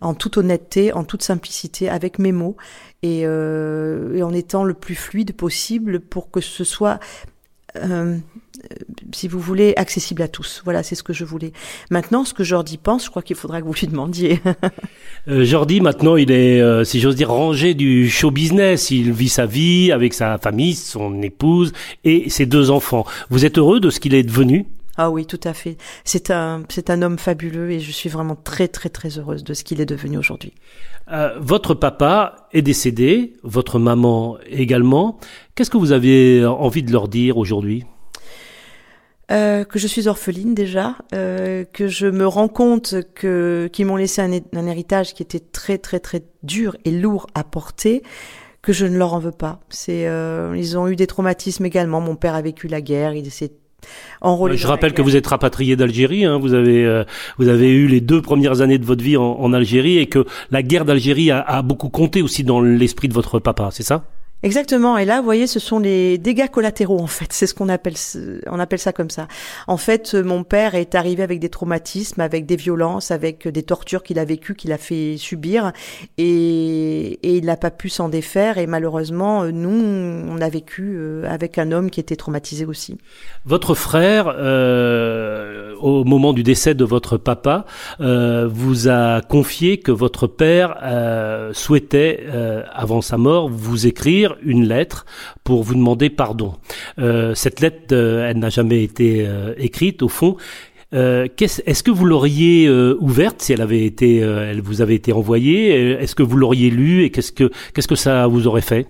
en 0.00 0.14
toute 0.14 0.36
honnêteté, 0.36 0.92
en 0.92 1.02
toute 1.02 1.22
simplicité, 1.22 1.88
avec 1.88 2.20
mes 2.20 2.32
mots 2.32 2.56
et, 3.02 3.22
euh, 3.24 4.22
en 4.22 4.32
étant 4.32 4.64
le 4.64 4.74
plus 4.74 4.94
fluide 4.94 5.32
possible 5.32 6.00
pour 6.00 6.30
que 6.30 6.40
ce 6.40 6.64
soit, 6.64 7.00
euh, 7.76 8.16
si 9.12 9.28
vous 9.28 9.40
voulez, 9.40 9.74
accessible 9.76 10.22
à 10.22 10.28
tous. 10.28 10.60
Voilà, 10.64 10.82
c'est 10.82 10.94
ce 10.94 11.02
que 11.02 11.12
je 11.12 11.24
voulais. 11.24 11.52
Maintenant, 11.90 12.24
ce 12.24 12.34
que 12.34 12.44
Jordi 12.44 12.78
pense, 12.78 13.04
je 13.04 13.10
crois 13.10 13.22
qu'il 13.22 13.36
faudra 13.36 13.60
que 13.60 13.66
vous 13.66 13.72
lui 13.72 13.86
demandiez. 13.86 14.40
euh, 15.28 15.44
Jordi, 15.44 15.80
maintenant, 15.80 16.16
il 16.16 16.30
est, 16.30 16.60
euh, 16.60 16.84
si 16.84 17.00
j'ose 17.00 17.16
dire, 17.16 17.30
rangé 17.30 17.74
du 17.74 18.08
show 18.10 18.30
business. 18.30 18.90
Il 18.90 19.12
vit 19.12 19.28
sa 19.28 19.46
vie 19.46 19.92
avec 19.92 20.14
sa 20.14 20.38
famille, 20.38 20.74
son 20.74 21.22
épouse 21.22 21.72
et 22.04 22.28
ses 22.28 22.46
deux 22.46 22.70
enfants. 22.70 23.06
Vous 23.30 23.44
êtes 23.44 23.58
heureux 23.58 23.80
de 23.80 23.90
ce 23.90 24.00
qu'il 24.00 24.14
est 24.14 24.22
devenu? 24.22 24.66
Ah 25.02 25.10
oui, 25.10 25.24
tout 25.24 25.40
à 25.44 25.54
fait. 25.54 25.78
C'est 26.04 26.30
un, 26.30 26.62
c'est 26.68 26.90
un 26.90 27.00
homme 27.00 27.18
fabuleux 27.18 27.70
et 27.70 27.80
je 27.80 27.90
suis 27.90 28.10
vraiment 28.10 28.36
très, 28.36 28.68
très, 28.68 28.90
très 28.90 29.18
heureuse 29.18 29.44
de 29.44 29.54
ce 29.54 29.64
qu'il 29.64 29.80
est 29.80 29.86
devenu 29.86 30.18
aujourd'hui. 30.18 30.52
Euh, 31.10 31.38
votre 31.40 31.72
papa 31.72 32.48
est 32.52 32.60
décédé, 32.60 33.32
votre 33.42 33.78
maman 33.78 34.36
également. 34.46 35.18
Qu'est-ce 35.54 35.70
que 35.70 35.78
vous 35.78 35.92
avez 35.92 36.44
envie 36.44 36.82
de 36.82 36.92
leur 36.92 37.08
dire 37.08 37.38
aujourd'hui? 37.38 37.86
Euh, 39.30 39.64
que 39.64 39.78
je 39.78 39.86
suis 39.86 40.06
orpheline 40.06 40.54
déjà, 40.54 40.96
euh, 41.14 41.64
que 41.72 41.86
je 41.86 42.06
me 42.06 42.26
rends 42.26 42.48
compte 42.48 42.96
que 43.14 43.70
qu'ils 43.72 43.86
m'ont 43.86 43.96
laissé 43.96 44.20
un, 44.20 44.32
un, 44.32 44.66
héritage 44.66 45.14
qui 45.14 45.22
était 45.22 45.40
très 45.40 45.78
très 45.78 46.00
très 46.00 46.24
dur 46.42 46.76
et 46.84 46.90
lourd 46.90 47.26
à 47.34 47.42
porter, 47.44 48.02
que 48.60 48.72
je 48.74 48.84
ne 48.84 48.98
leur 48.98 49.14
en 49.14 49.18
veux 49.18 49.32
pas. 49.32 49.60
C'est 49.70 50.08
euh, 50.08 50.54
ils 50.58 50.76
ont 50.76 50.88
eu 50.88 50.96
des 50.96 51.06
traumatismes 51.06 51.64
également. 51.64 52.00
Mon 52.00 52.16
père 52.16 52.34
a 52.34 52.42
vécu 52.42 52.68
la 52.68 52.80
guerre, 52.80 53.14
il 53.14 53.30
s'est 53.30 53.52
je 54.56 54.66
rappelle 54.66 54.92
que 54.92 55.02
vous 55.02 55.16
êtes 55.16 55.26
rapatrié 55.26 55.76
d'Algérie. 55.76 56.24
Hein, 56.24 56.38
vous 56.38 56.54
avez 56.54 56.84
euh, 56.84 57.04
vous 57.38 57.48
avez 57.48 57.70
eu 57.70 57.86
les 57.86 58.00
deux 58.00 58.22
premières 58.22 58.60
années 58.60 58.78
de 58.78 58.84
votre 58.84 59.02
vie 59.02 59.16
en, 59.16 59.32
en 59.38 59.52
Algérie 59.52 59.98
et 59.98 60.06
que 60.06 60.26
la 60.50 60.62
guerre 60.62 60.84
d'Algérie 60.84 61.30
a, 61.30 61.40
a, 61.40 61.62
beaucoup 61.62 61.88
compté 61.88 62.22
aussi 62.22 62.44
dans 62.44 62.60
l'esprit 62.60 63.08
de 63.08 63.14
votre 63.14 63.38
papa. 63.38 63.70
C'est 63.72 63.82
ça? 63.82 64.04
Exactement. 64.42 64.96
Et 64.96 65.04
là, 65.04 65.18
vous 65.18 65.24
voyez, 65.24 65.46
ce 65.46 65.60
sont 65.60 65.78
les 65.78 66.16
dégâts 66.16 66.48
collatéraux, 66.48 67.00
en 67.00 67.06
fait. 67.06 67.32
C'est 67.32 67.46
ce 67.46 67.54
qu'on 67.54 67.68
appelle, 67.68 67.94
on 68.46 68.58
appelle 68.58 68.78
ça 68.78 68.92
comme 68.92 69.10
ça. 69.10 69.28
En 69.66 69.76
fait, 69.76 70.14
mon 70.14 70.44
père 70.44 70.74
est 70.74 70.94
arrivé 70.94 71.22
avec 71.22 71.40
des 71.40 71.50
traumatismes, 71.50 72.20
avec 72.20 72.46
des 72.46 72.56
violences, 72.56 73.10
avec 73.10 73.46
des 73.46 73.62
tortures 73.62 74.02
qu'il 74.02 74.18
a 74.18 74.24
vécues, 74.24 74.54
qu'il 74.54 74.72
a 74.72 74.78
fait 74.78 75.16
subir, 75.18 75.72
et, 76.16 77.18
il 77.22 77.44
n'a 77.44 77.56
pas 77.56 77.70
pu 77.70 77.88
s'en 77.88 78.08
défaire. 78.08 78.58
Et 78.58 78.66
malheureusement, 78.66 79.44
nous, 79.44 79.70
on 79.70 80.40
a 80.40 80.48
vécu 80.48 80.94
euh, 80.96 81.24
avec 81.28 81.58
un 81.58 81.72
homme 81.72 81.90
qui 81.90 82.00
était 82.00 82.16
traumatisé 82.16 82.64
aussi. 82.64 82.96
Votre 83.44 83.74
frère, 83.74 84.34
euh, 84.36 85.74
au 85.80 86.04
moment 86.04 86.32
du 86.32 86.42
décès 86.42 86.74
de 86.74 86.84
votre 86.84 87.16
papa, 87.16 87.64
euh, 88.00 88.48
vous 88.50 88.88
a 88.88 89.22
confié 89.22 89.78
que 89.78 89.92
votre 89.92 90.26
père 90.26 90.76
euh, 90.82 91.52
souhaitait, 91.52 92.24
euh, 92.28 92.62
avant 92.72 93.00
sa 93.00 93.16
mort, 93.16 93.48
vous 93.48 93.86
écrire 93.86 94.29
une 94.42 94.66
lettre 94.66 95.06
pour 95.44 95.62
vous 95.62 95.74
demander 95.74 96.10
pardon. 96.10 96.54
Euh, 96.98 97.34
cette 97.34 97.60
lettre, 97.60 97.92
euh, 97.92 98.28
elle 98.28 98.38
n'a 98.38 98.50
jamais 98.50 98.82
été 98.82 99.26
euh, 99.26 99.54
écrite 99.58 100.02
au 100.02 100.08
fond. 100.08 100.36
Est-ce 100.92 101.82
que 101.84 101.92
vous 101.92 102.04
l'auriez 102.04 102.68
ouverte 102.68 103.42
si 103.42 103.52
elle 103.52 103.60
avait 103.60 103.84
été, 103.84 104.16
elle 104.16 104.60
vous 104.60 104.80
avait 104.80 104.96
été 104.96 105.12
envoyée? 105.12 105.70
Est-ce 106.02 106.16
que 106.16 106.24
vous 106.24 106.36
l'auriez 106.36 106.68
lue 106.68 107.04
et 107.04 107.10
qu'est-ce 107.10 107.30
que 107.30 107.52
qu'est-ce 107.72 107.86
que 107.86 107.94
ça 107.94 108.26
vous 108.26 108.48
aurait 108.48 108.60
fait? 108.60 108.88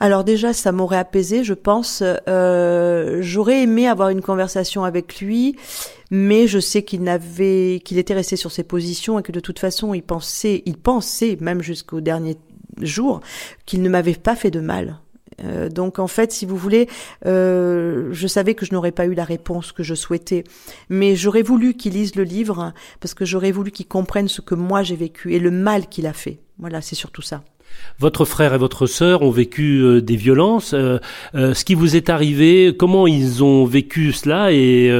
Alors 0.00 0.24
déjà, 0.24 0.52
ça 0.52 0.72
m'aurait 0.72 0.98
apaisé, 0.98 1.44
je 1.44 1.54
pense. 1.54 2.02
J'aurais 2.26 3.62
aimé 3.62 3.86
avoir 3.86 4.08
une 4.08 4.22
conversation 4.22 4.82
avec 4.82 5.20
lui, 5.20 5.54
mais 6.10 6.48
je 6.48 6.58
sais 6.58 6.82
qu'il 6.82 7.04
n'avait, 7.04 7.80
qu'il 7.84 7.98
était 7.98 8.12
resté 8.14 8.34
sur 8.34 8.50
ses 8.50 8.64
positions 8.64 9.20
et 9.20 9.22
que 9.22 9.30
de 9.30 9.38
toute 9.38 9.60
façon, 9.60 9.94
il 9.94 10.02
pensait, 10.02 10.64
il 10.66 10.76
pensait 10.76 11.38
même 11.40 11.62
jusqu'au 11.62 12.00
dernier 12.00 12.36
qu'il 13.66 13.82
ne 13.82 13.88
m'avait 13.88 14.14
pas 14.14 14.36
fait 14.36 14.50
de 14.50 14.60
mal. 14.60 14.98
Euh, 15.44 15.68
donc 15.68 15.98
en 15.98 16.06
fait, 16.06 16.32
si 16.32 16.46
vous 16.46 16.56
voulez, 16.56 16.88
euh, 17.26 18.08
je 18.12 18.26
savais 18.26 18.54
que 18.54 18.66
je 18.66 18.72
n'aurais 18.72 18.92
pas 18.92 19.06
eu 19.06 19.14
la 19.14 19.24
réponse 19.24 19.72
que 19.72 19.82
je 19.82 19.94
souhaitais, 19.94 20.44
mais 20.88 21.16
j'aurais 21.16 21.42
voulu 21.42 21.74
qu'il 21.74 21.94
lise 21.94 22.16
le 22.16 22.24
livre 22.24 22.72
parce 23.00 23.14
que 23.14 23.24
j'aurais 23.24 23.52
voulu 23.52 23.70
qu'il 23.70 23.86
comprenne 23.86 24.28
ce 24.28 24.40
que 24.40 24.54
moi 24.54 24.82
j'ai 24.82 24.96
vécu 24.96 25.32
et 25.34 25.38
le 25.38 25.50
mal 25.50 25.88
qu'il 25.88 26.06
a 26.06 26.12
fait. 26.12 26.40
Voilà, 26.58 26.80
c'est 26.80 26.94
surtout 26.94 27.22
ça. 27.22 27.42
Votre 27.98 28.26
frère 28.26 28.52
et 28.52 28.58
votre 28.58 28.86
sœur 28.86 29.22
ont 29.22 29.30
vécu 29.30 29.80
euh, 29.80 30.02
des 30.02 30.16
violences. 30.16 30.72
Ce 30.72 31.64
qui 31.64 31.74
vous 31.74 31.96
est 31.96 32.10
arrivé, 32.10 32.74
comment 32.78 33.06
ils 33.06 33.42
ont 33.42 33.64
vécu 33.64 34.12
cela 34.12 34.52
et 34.52 34.92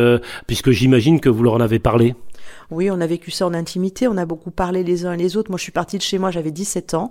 puisque 0.46 0.70
j'imagine 0.70 1.20
que 1.20 1.28
vous 1.28 1.42
leur 1.42 1.54
en 1.54 1.60
avez 1.60 1.78
parlé? 1.78 2.14
Oui, 2.72 2.90
on 2.90 3.02
a 3.02 3.06
vécu 3.06 3.30
ça 3.30 3.46
en 3.46 3.52
intimité, 3.52 4.08
on 4.08 4.16
a 4.16 4.24
beaucoup 4.24 4.50
parlé 4.50 4.82
les 4.82 5.04
uns 5.04 5.12
et 5.12 5.18
les 5.18 5.36
autres. 5.36 5.50
Moi, 5.50 5.58
je 5.58 5.62
suis 5.62 5.72
partie 5.72 5.98
de 5.98 6.02
chez 6.02 6.18
moi, 6.18 6.30
j'avais 6.30 6.50
17 6.50 6.94
ans. 6.94 7.10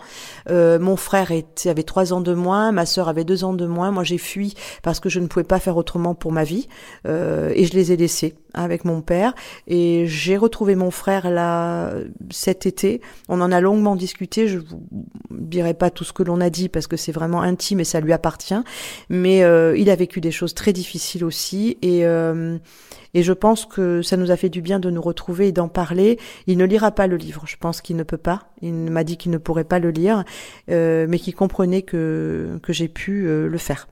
Euh, 0.50 0.80
mon 0.80 0.96
frère 0.96 1.32
était, 1.32 1.70
avait 1.70 1.84
3 1.84 2.14
ans 2.14 2.22
de 2.22 2.34
moins, 2.34 2.72
ma 2.72 2.88
sœur 2.88 3.08
avait 3.08 3.24
2 3.24 3.44
ans 3.44 3.54
de 3.54 3.68
moins. 3.68 3.92
Moi, 3.92 4.04
j'ai 4.04 4.18
fui 4.18 4.56
parce 4.82 5.00
que 5.00 5.08
je 5.08 5.20
ne 5.20 5.28
pouvais 5.28 5.44
pas 5.44 5.60
faire 5.60 5.78
autrement 5.78 6.16
pour 6.16 6.32
ma 6.32 6.44
vie. 6.44 6.68
Euh, 7.08 7.52
et 7.56 7.66
je 7.66 7.74
les 7.74 7.92
ai 7.92 7.98
laissés 7.98 8.34
avec 8.54 8.86
mon 8.86 9.02
père. 9.02 9.34
Et 9.68 10.06
j'ai 10.08 10.38
retrouvé 10.38 10.76
mon 10.76 10.92
frère 10.92 11.30
là 11.30 11.94
cet 12.30 12.66
été. 12.66 13.02
On 13.30 13.42
en 13.42 13.52
a 13.52 13.62
longuement 13.62 13.96
discuté. 13.96 14.48
Je 14.48 14.60
vous 14.60 14.84
dirai 15.30 15.74
pas 15.74 15.90
tout 15.90 16.04
ce 16.04 16.14
que 16.14 16.24
l'on 16.24 16.42
a 16.42 16.50
dit 16.50 16.70
parce 16.70 16.88
que 16.88 16.98
c'est 16.98 17.12
vraiment 17.12 17.42
intime 17.42 17.80
et 17.80 17.84
ça 17.84 18.00
lui 18.00 18.14
appartient. 18.14 18.62
Mais 19.10 19.44
euh, 19.44 19.78
il 19.78 19.90
a 19.90 19.96
vécu 19.96 20.22
des 20.22 20.32
choses 20.32 20.54
très 20.54 20.74
difficiles 20.74 21.24
aussi. 21.24 21.78
Et 21.82 22.06
euh, 22.06 22.58
et 23.14 23.24
je 23.24 23.34
pense 23.34 23.66
que 23.66 24.02
ça 24.02 24.16
nous 24.16 24.32
a 24.32 24.38
fait 24.38 24.48
du 24.48 24.62
bien 24.62 24.80
de 24.80 24.90
nous 24.90 25.02
retrouver 25.02 25.50
et 25.50 25.52
d'en 25.52 25.68
parler. 25.68 26.18
Il 26.48 26.58
ne 26.58 26.64
lira 26.64 26.92
pas 26.92 27.08
le 27.08 27.18
livre, 27.18 27.44
je 27.46 27.58
pense 27.58 27.82
qu'il 27.82 27.98
ne 27.98 28.04
peut 28.04 28.16
pas. 28.16 28.44
Il 28.62 28.74
m'a 28.74 29.04
dit 29.04 29.18
qu'il 29.18 29.32
ne 29.32 29.38
pourrait 29.38 29.66
pas 29.66 29.80
le 29.80 29.92
lire, 29.92 30.24
euh, 30.70 31.08
mais 31.10 31.20
qu'il 31.20 31.36
comprenait 31.36 31.82
que, 31.82 32.58
que 32.64 32.72
j'ai 32.72 32.88
pu 32.88 33.24
le 33.24 33.58
faire. 33.58 33.90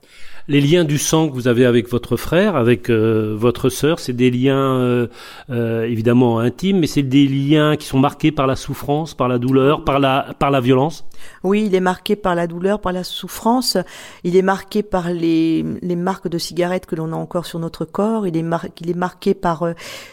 Les 0.48 0.62
liens 0.62 0.84
du 0.84 0.96
sang 0.96 1.28
que 1.28 1.34
vous 1.34 1.48
avez 1.48 1.66
avec 1.66 1.90
votre 1.90 2.16
frère, 2.16 2.56
avec 2.56 2.88
votre 2.88 3.68
sœur, 3.68 3.98
c'est 3.98 4.14
des 4.14 4.30
liens 4.30 4.49
euh, 4.54 5.06
euh, 5.50 5.84
évidemment 5.84 6.38
intimes, 6.38 6.78
mais 6.78 6.86
c'est 6.86 7.02
des 7.02 7.26
liens 7.26 7.76
qui 7.76 7.86
sont 7.86 7.98
marqués 7.98 8.32
par 8.32 8.46
la 8.46 8.56
souffrance, 8.56 9.14
par 9.14 9.28
la 9.28 9.38
douleur, 9.38 9.84
par 9.84 9.98
la, 9.98 10.34
par 10.38 10.50
la 10.50 10.60
violence 10.60 11.04
Oui, 11.42 11.64
il 11.66 11.74
est 11.74 11.80
marqué 11.80 12.16
par 12.16 12.34
la 12.34 12.46
douleur, 12.46 12.80
par 12.80 12.92
la 12.92 13.04
souffrance. 13.04 13.76
Il 14.24 14.36
est 14.36 14.42
marqué 14.42 14.82
par 14.82 15.10
les, 15.10 15.64
les 15.82 15.96
marques 15.96 16.28
de 16.28 16.38
cigarettes 16.38 16.86
que 16.86 16.96
l'on 16.96 17.12
a 17.12 17.16
encore 17.16 17.46
sur 17.46 17.58
notre 17.58 17.84
corps. 17.84 18.26
Il 18.26 18.36
est, 18.36 18.42
mar 18.42 18.66
il 18.80 18.90
est 18.90 18.96
marqué 18.96 19.34
par 19.34 19.64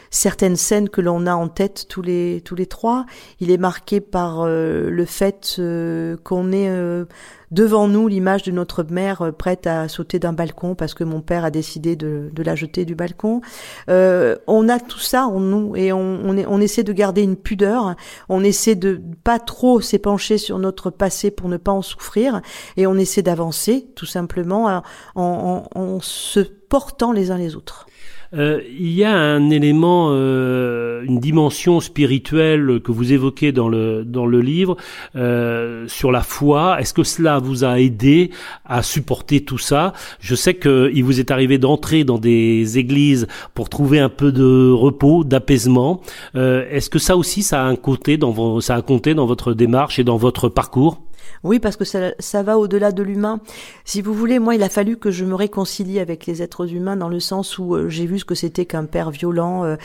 certaines 0.09 0.55
scènes 0.55 0.89
que 0.89 1.01
l'on 1.01 1.25
a 1.25 1.35
en 1.35 1.47
tête 1.47 1.85
tous 1.89 2.01
les 2.01 2.41
tous 2.43 2.55
les 2.55 2.65
trois. 2.65 3.05
Il 3.39 3.51
est 3.51 3.57
marqué 3.57 3.99
par 4.01 4.41
euh, 4.41 4.89
le 4.89 5.05
fait 5.05 5.55
euh, 5.59 6.17
qu'on 6.23 6.51
est 6.51 6.69
euh, 6.69 7.05
devant 7.51 7.87
nous 7.87 8.07
l'image 8.07 8.43
de 8.43 8.51
notre 8.51 8.83
mère 8.83 9.31
prête 9.37 9.67
à 9.67 9.87
sauter 9.87 10.19
d'un 10.19 10.33
balcon 10.33 10.75
parce 10.75 10.93
que 10.93 11.03
mon 11.03 11.21
père 11.21 11.45
a 11.45 11.51
décidé 11.51 11.95
de, 11.95 12.29
de 12.33 12.43
la 12.43 12.55
jeter 12.55 12.83
du 12.83 12.93
balcon. 12.93 13.41
on 13.87 14.69
a 14.69 14.79
tout 14.79 14.99
ça 14.99 15.27
en 15.27 15.39
nous 15.39 15.75
et 15.75 15.93
on, 15.93 16.19
on, 16.25 16.37
est, 16.37 16.45
on 16.45 16.59
essaie 16.59 16.83
de 16.83 16.91
garder 16.91 17.21
une 17.21 17.37
pudeur. 17.37 17.95
On 18.27 18.43
essaie 18.43 18.75
de 18.75 19.01
pas 19.23 19.39
trop 19.39 19.79
s'épancher 19.79 20.37
sur 20.37 20.59
notre 20.59 20.89
passé 20.89 21.31
pour 21.31 21.47
ne 21.47 21.57
pas 21.57 21.71
en 21.71 21.81
souffrir 21.81 22.41
et 22.75 22.85
on 22.85 22.95
essaie 22.95 23.21
d'avancer 23.21 23.87
tout 23.95 24.05
simplement 24.05 24.83
en, 25.15 25.23
en, 25.23 25.63
en 25.73 25.99
se 26.01 26.41
portant 26.41 27.13
les 27.13 27.31
uns 27.31 27.37
les 27.37 27.55
autres. 27.55 27.87
Euh, 28.33 28.61
il 28.77 28.91
y 28.91 29.03
a 29.03 29.13
un 29.13 29.49
élément, 29.49 30.09
euh, 30.11 31.03
une 31.03 31.19
dimension 31.19 31.79
spirituelle 31.79 32.81
que 32.83 32.91
vous 32.91 33.13
évoquez 33.13 33.51
dans 33.51 33.69
le 33.69 34.03
dans 34.05 34.25
le 34.25 34.41
livre 34.41 34.77
euh, 35.15 35.87
sur 35.87 36.11
la 36.11 36.21
foi. 36.21 36.79
Est-ce 36.79 36.93
que 36.93 37.03
cela 37.03 37.39
vous 37.39 37.63
a 37.63 37.79
aidé 37.79 38.31
à 38.65 38.83
supporter 38.83 39.41
tout 39.41 39.57
ça? 39.57 39.93
Je 40.19 40.35
sais 40.35 40.53
que 40.53 40.91
il 40.93 41.03
vous 41.03 41.19
est 41.19 41.31
arrivé 41.31 41.57
d'entrer 41.57 42.03
dans 42.03 42.17
des 42.17 42.77
églises 42.77 43.27
pour 43.53 43.69
trouver 43.69 43.99
un 43.99 44.09
peu 44.09 44.31
de 44.31 44.71
repos, 44.71 45.23
d'apaisement. 45.23 46.01
Est-ce 46.35 46.89
que 46.89 46.99
ça 46.99 47.17
aussi, 47.17 47.43
ça 47.43 47.63
a 47.63 47.65
un 47.65 47.75
côté 47.75 48.17
dans 48.17 48.31
vos, 48.31 48.61
ça 48.61 48.75
a 48.75 48.81
compté 48.81 49.13
dans 49.13 49.25
votre 49.25 49.53
démarche 49.53 49.99
et 49.99 50.03
dans 50.03 50.17
votre 50.17 50.49
parcours? 50.49 51.06
Oui, 51.43 51.59
parce 51.59 51.75
que 51.75 51.85
ça, 51.85 52.11
ça 52.19 52.43
va 52.43 52.57
au-delà 52.57 52.91
de 52.91 53.03
l'humain. 53.03 53.39
Si 53.85 54.01
vous 54.01 54.13
voulez, 54.13 54.39
moi, 54.39 54.55
il 54.55 54.63
a 54.63 54.69
fallu 54.69 54.97
que 54.97 55.11
je 55.11 55.25
me 55.25 55.35
réconcilie 55.35 55.99
avec 55.99 56.25
les 56.25 56.41
êtres 56.41 56.73
humains 56.73 56.97
dans 56.97 57.09
le 57.09 57.19
sens 57.19 57.57
où 57.57 57.75
euh, 57.75 57.89
j'ai 57.89 58.05
vu 58.05 58.19
ce 58.19 58.25
que 58.25 58.35
c'était 58.35 58.65
qu'un 58.65 58.85
père 58.85 59.11
violent 59.11 59.63
euh, 59.63 59.75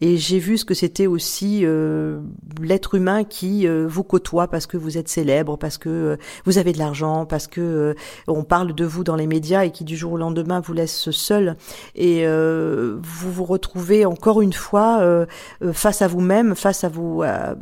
et 0.00 0.16
j'ai 0.16 0.38
vu 0.38 0.58
ce 0.58 0.64
que 0.64 0.74
c'était 0.74 1.06
aussi 1.06 1.60
euh, 1.64 2.20
l'être 2.62 2.94
humain 2.94 3.24
qui 3.24 3.66
vous 3.66 4.02
côtoie 4.02 4.48
parce 4.48 4.66
que 4.66 4.76
vous 4.76 4.98
êtes 4.98 5.08
célèbre, 5.08 5.56
parce 5.56 5.78
que 5.78 6.18
vous 6.44 6.58
avez 6.58 6.72
de 6.72 6.78
l'argent, 6.78 7.26
parce 7.26 7.46
que 7.46 7.94
on 8.26 8.44
parle 8.44 8.74
de 8.74 8.84
vous 8.84 9.04
dans 9.04 9.16
les 9.16 9.26
médias 9.26 9.64
et 9.64 9.70
qui 9.70 9.84
du 9.84 9.96
jour 9.96 10.12
au 10.12 10.16
lendemain 10.16 10.60
vous 10.60 10.72
laisse 10.72 11.10
seul 11.10 11.56
et 11.94 12.26
vous 12.26 13.32
vous 13.32 13.44
retrouvez 13.44 14.04
encore 14.04 14.42
une 14.42 14.52
fois 14.52 15.26
face 15.72 16.02
à 16.02 16.08
vous-même, 16.08 16.54
face 16.54 16.84
à, 16.84 16.88
vous, 16.88 17.22
à, 17.22 17.54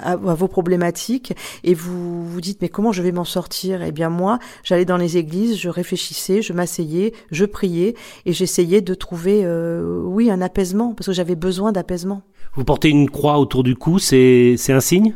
à 0.00 0.16
vos 0.16 0.48
problématiques 0.48 1.34
et 1.64 1.74
vous 1.74 2.26
vous 2.26 2.40
dites 2.40 2.60
mais 2.62 2.68
comment 2.76 2.92
je 2.92 3.00
vais 3.00 3.10
m'en 3.10 3.24
sortir? 3.24 3.82
Eh 3.82 3.90
bien 3.90 4.10
moi, 4.10 4.38
j'allais 4.62 4.84
dans 4.84 4.98
les 4.98 5.16
églises, 5.16 5.56
je 5.56 5.70
réfléchissais, 5.70 6.42
je 6.42 6.52
m'asseyais, 6.52 7.14
je 7.30 7.46
priais 7.46 7.94
et 8.26 8.34
j'essayais 8.34 8.82
de 8.82 8.92
trouver, 8.92 9.40
euh, 9.44 10.02
oui, 10.04 10.30
un 10.30 10.42
apaisement 10.42 10.92
parce 10.92 11.06
que 11.06 11.14
j'avais 11.14 11.36
besoin 11.36 11.72
d'apaisement. 11.72 12.20
Vous 12.54 12.64
portez 12.64 12.90
une 12.90 13.08
croix 13.08 13.38
autour 13.38 13.62
du 13.62 13.76
cou, 13.76 13.98
c'est 13.98 14.56
c'est 14.58 14.74
un 14.74 14.80
signe? 14.80 15.14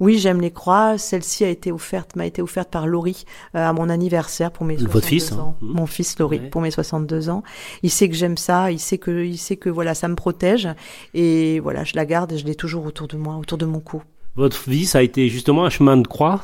Oui, 0.00 0.18
j'aime 0.18 0.40
les 0.40 0.50
croix. 0.50 0.98
Celle-ci 0.98 1.44
a 1.44 1.48
été 1.48 1.70
offerte, 1.70 2.16
m'a 2.16 2.26
été 2.26 2.42
offerte 2.42 2.70
par 2.70 2.88
Laurie 2.88 3.24
euh, 3.54 3.68
à 3.68 3.72
mon 3.72 3.88
anniversaire 3.88 4.50
pour 4.50 4.66
mes 4.66 4.74
62 4.74 4.92
Votre 4.92 5.06
fils, 5.06 5.32
ans. 5.32 5.56
Hein. 5.62 5.64
Mon 5.64 5.86
fils 5.86 6.18
Laurie 6.18 6.40
pour 6.50 6.60
mes 6.60 6.72
62 6.72 7.30
ans. 7.30 7.44
Il 7.84 7.90
sait 7.90 8.08
que 8.08 8.16
j'aime 8.16 8.36
ça, 8.36 8.72
il 8.72 8.80
sait 8.80 8.98
que 8.98 9.24
il 9.24 9.38
sait 9.38 9.56
que 9.56 9.70
voilà, 9.70 9.94
ça 9.94 10.08
me 10.08 10.16
protège 10.16 10.68
et 11.14 11.60
voilà, 11.60 11.84
je 11.84 11.92
la 11.94 12.04
garde 12.04 12.32
et 12.32 12.38
je 12.38 12.46
l'ai 12.46 12.56
toujours 12.56 12.84
autour 12.84 13.06
de 13.06 13.16
moi, 13.16 13.36
autour 13.36 13.58
de 13.58 13.66
mon 13.66 13.78
cou. 13.78 14.02
Votre 14.34 14.68
vie, 14.68 14.86
ça 14.86 14.98
a 14.98 15.02
été 15.02 15.28
justement 15.28 15.64
un 15.64 15.70
chemin 15.70 15.96
de 15.96 16.08
croix? 16.08 16.42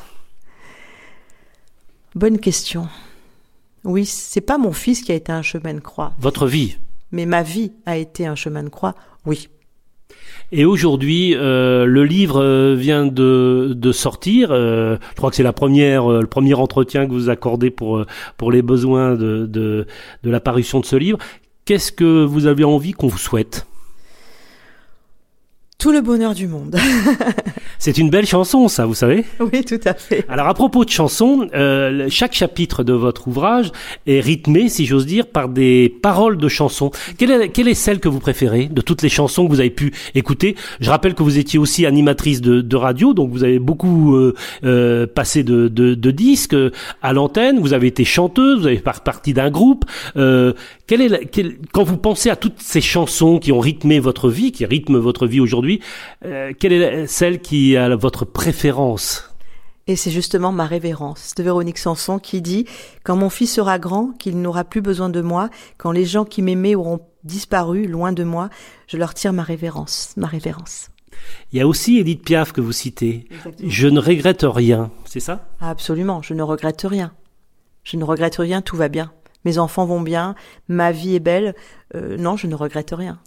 Bonne 2.17 2.39
question. 2.39 2.87
Oui, 3.83 4.03
c'est 4.07 4.41
pas 4.41 4.57
mon 4.57 4.71
fils 4.71 5.03
qui 5.03 5.11
a 5.11 5.15
été 5.15 5.31
un 5.31 5.43
chemin 5.43 5.75
de 5.75 5.79
croix. 5.79 6.13
Votre 6.19 6.47
vie 6.47 6.77
Mais 7.11 7.27
ma 7.27 7.43
vie 7.43 7.73
a 7.85 7.95
été 7.95 8.25
un 8.25 8.33
chemin 8.33 8.63
de 8.63 8.69
croix, 8.69 8.95
oui. 9.27 9.49
Et 10.51 10.65
aujourd'hui, 10.65 11.35
euh, 11.35 11.85
le 11.85 12.05
livre 12.05 12.41
euh, 12.41 12.73
vient 12.73 13.05
de, 13.05 13.73
de 13.75 13.91
sortir. 13.91 14.49
Euh, 14.49 14.97
je 15.11 15.15
crois 15.15 15.29
que 15.29 15.35
c'est 15.35 15.43
la 15.43 15.53
première, 15.53 16.11
euh, 16.11 16.21
le 16.21 16.27
premier 16.27 16.55
entretien 16.55 17.05
que 17.05 17.11
vous 17.11 17.29
accordez 17.29 17.69
pour 17.69 18.03
pour 18.35 18.51
les 18.51 18.63
besoins 18.63 19.13
de 19.13 19.45
de, 19.45 19.85
de 20.23 20.29
la 20.31 20.39
parution 20.39 20.79
de 20.79 20.87
ce 20.87 20.95
livre. 20.95 21.19
Qu'est-ce 21.65 21.91
que 21.91 22.25
vous 22.25 22.47
avez 22.47 22.63
envie 22.63 22.93
qu'on 22.93 23.09
vous 23.09 23.19
souhaite? 23.19 23.67
Tout 25.79 25.91
le 25.91 26.01
bonheur 26.01 26.33
du 26.33 26.47
monde. 26.47 26.75
C'est 27.79 27.99
une 27.99 28.09
belle 28.09 28.25
chanson, 28.25 28.67
ça, 28.67 28.87
vous 28.87 28.95
savez 28.95 29.25
Oui, 29.39 29.63
tout 29.63 29.79
à 29.85 29.93
fait. 29.93 30.25
Alors 30.27 30.47
à 30.47 30.55
propos 30.55 30.83
de 30.83 30.89
chansons, 30.89 31.47
euh, 31.53 32.07
chaque 32.09 32.33
chapitre 32.33 32.83
de 32.83 32.93
votre 32.93 33.27
ouvrage 33.27 33.71
est 34.07 34.19
rythmé, 34.19 34.69
si 34.69 34.87
j'ose 34.87 35.05
dire, 35.05 35.27
par 35.27 35.49
des 35.49 35.95
paroles 36.01 36.37
de 36.37 36.47
chansons. 36.47 36.89
Quelle 37.19 37.29
est, 37.29 37.49
quelle 37.49 37.67
est 37.67 37.75
celle 37.75 37.99
que 37.99 38.09
vous 38.09 38.19
préférez 38.19 38.65
de 38.65 38.81
toutes 38.81 39.03
les 39.03 39.09
chansons 39.09 39.45
que 39.45 39.51
vous 39.51 39.59
avez 39.59 39.69
pu 39.69 39.93
écouter? 40.15 40.55
Je 40.79 40.89
rappelle 40.89 41.13
que 41.13 41.21
vous 41.21 41.37
étiez 41.37 41.59
aussi 41.59 41.85
animatrice 41.85 42.41
de, 42.41 42.61
de 42.61 42.75
radio, 42.75 43.13
donc 43.13 43.29
vous 43.29 43.43
avez 43.43 43.59
beaucoup 43.59 44.15
euh, 44.15 44.33
euh, 44.63 45.05
passé 45.05 45.43
de, 45.43 45.67
de, 45.67 45.93
de 45.93 46.11
disques 46.11 46.55
euh, 46.55 46.71
à 47.03 47.13
l'antenne. 47.13 47.59
Vous 47.59 47.73
avez 47.73 47.85
été 47.85 48.03
chanteuse, 48.03 48.61
vous 48.61 48.67
avez 48.67 48.77
fait 48.77 49.03
partie 49.03 49.33
d'un 49.33 49.51
groupe. 49.51 49.85
Quelle 50.87 51.01
est 51.01 51.09
la, 51.09 51.19
quelle, 51.19 51.57
quand 51.73 51.83
vous 51.83 51.97
pensez 51.97 52.29
à 52.29 52.37
toutes 52.37 52.61
ces 52.61 52.79
chansons 52.79 53.39
qui 53.39 53.51
ont 53.51 53.59
rythmé 53.59 53.99
votre 53.99 54.29
vie, 54.29 54.53
qui 54.53 54.65
rythment 54.65 54.99
votre 54.99 55.27
vie 55.27 55.41
aujourd'hui, 55.41 55.81
euh, 56.25 56.53
quelle 56.57 56.71
est 56.71 57.07
celle 57.07 57.41
qui 57.41 57.75
a 57.75 57.95
votre 57.97 58.23
préférence? 58.23 59.29
Et 59.87 59.95
c'est 59.95 60.11
justement 60.11 60.51
ma 60.51 60.65
révérence 60.65 61.33
de 61.35 61.43
Véronique 61.43 61.77
Sanson 61.77 62.19
qui 62.19 62.41
dit 62.41 62.65
Quand 63.03 63.15
mon 63.15 63.29
fils 63.29 63.53
sera 63.53 63.79
grand, 63.79 64.11
qu'il 64.17 64.41
n'aura 64.41 64.63
plus 64.63 64.81
besoin 64.81 65.09
de 65.09 65.21
moi, 65.21 65.49
quand 65.77 65.91
les 65.91 66.05
gens 66.05 66.25
qui 66.25 66.41
m'aimaient 66.41 66.75
auront 66.75 67.01
disparu 67.23 67.85
loin 67.85 68.13
de 68.13 68.23
moi, 68.23 68.49
je 68.87 68.97
leur 68.97 69.13
tire 69.13 69.33
ma 69.33 69.43
révérence, 69.43 70.13
ma 70.15 70.27
révérence. 70.27 70.89
Il 71.51 71.59
y 71.59 71.61
a 71.61 71.67
aussi 71.67 71.97
Edith 71.99 72.23
Piaf 72.23 72.51
que 72.51 72.61
vous 72.61 72.71
citez. 72.71 73.27
Exactement. 73.31 73.69
Je 73.69 73.87
ne 73.87 73.99
regrette 73.99 74.45
rien, 74.47 74.91
c'est 75.05 75.19
ça? 75.19 75.47
Absolument, 75.59 76.21
je 76.21 76.33
ne 76.33 76.43
regrette 76.43 76.85
rien. 76.87 77.11
Je 77.83 77.97
ne 77.97 78.03
regrette 78.03 78.35
rien, 78.35 78.61
tout 78.61 78.75
va 78.75 78.89
bien. 78.89 79.11
Mes 79.45 79.57
enfants 79.57 79.85
vont 79.85 80.01
bien, 80.01 80.35
ma 80.67 80.91
vie 80.91 81.15
est 81.15 81.19
belle. 81.19 81.55
Euh, 81.95 82.17
non, 82.17 82.35
je 82.35 82.47
ne 82.47 82.55
regrette 82.55 82.91
rien. 82.91 83.19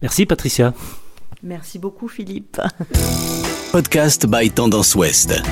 Merci 0.00 0.26
Patricia. 0.26 0.74
Merci 1.42 1.78
beaucoup 1.78 2.08
Philippe. 2.08 2.60
Podcast 3.72 4.26
by 4.26 4.50
Tendance 4.50 4.94
Ouest. 4.94 5.42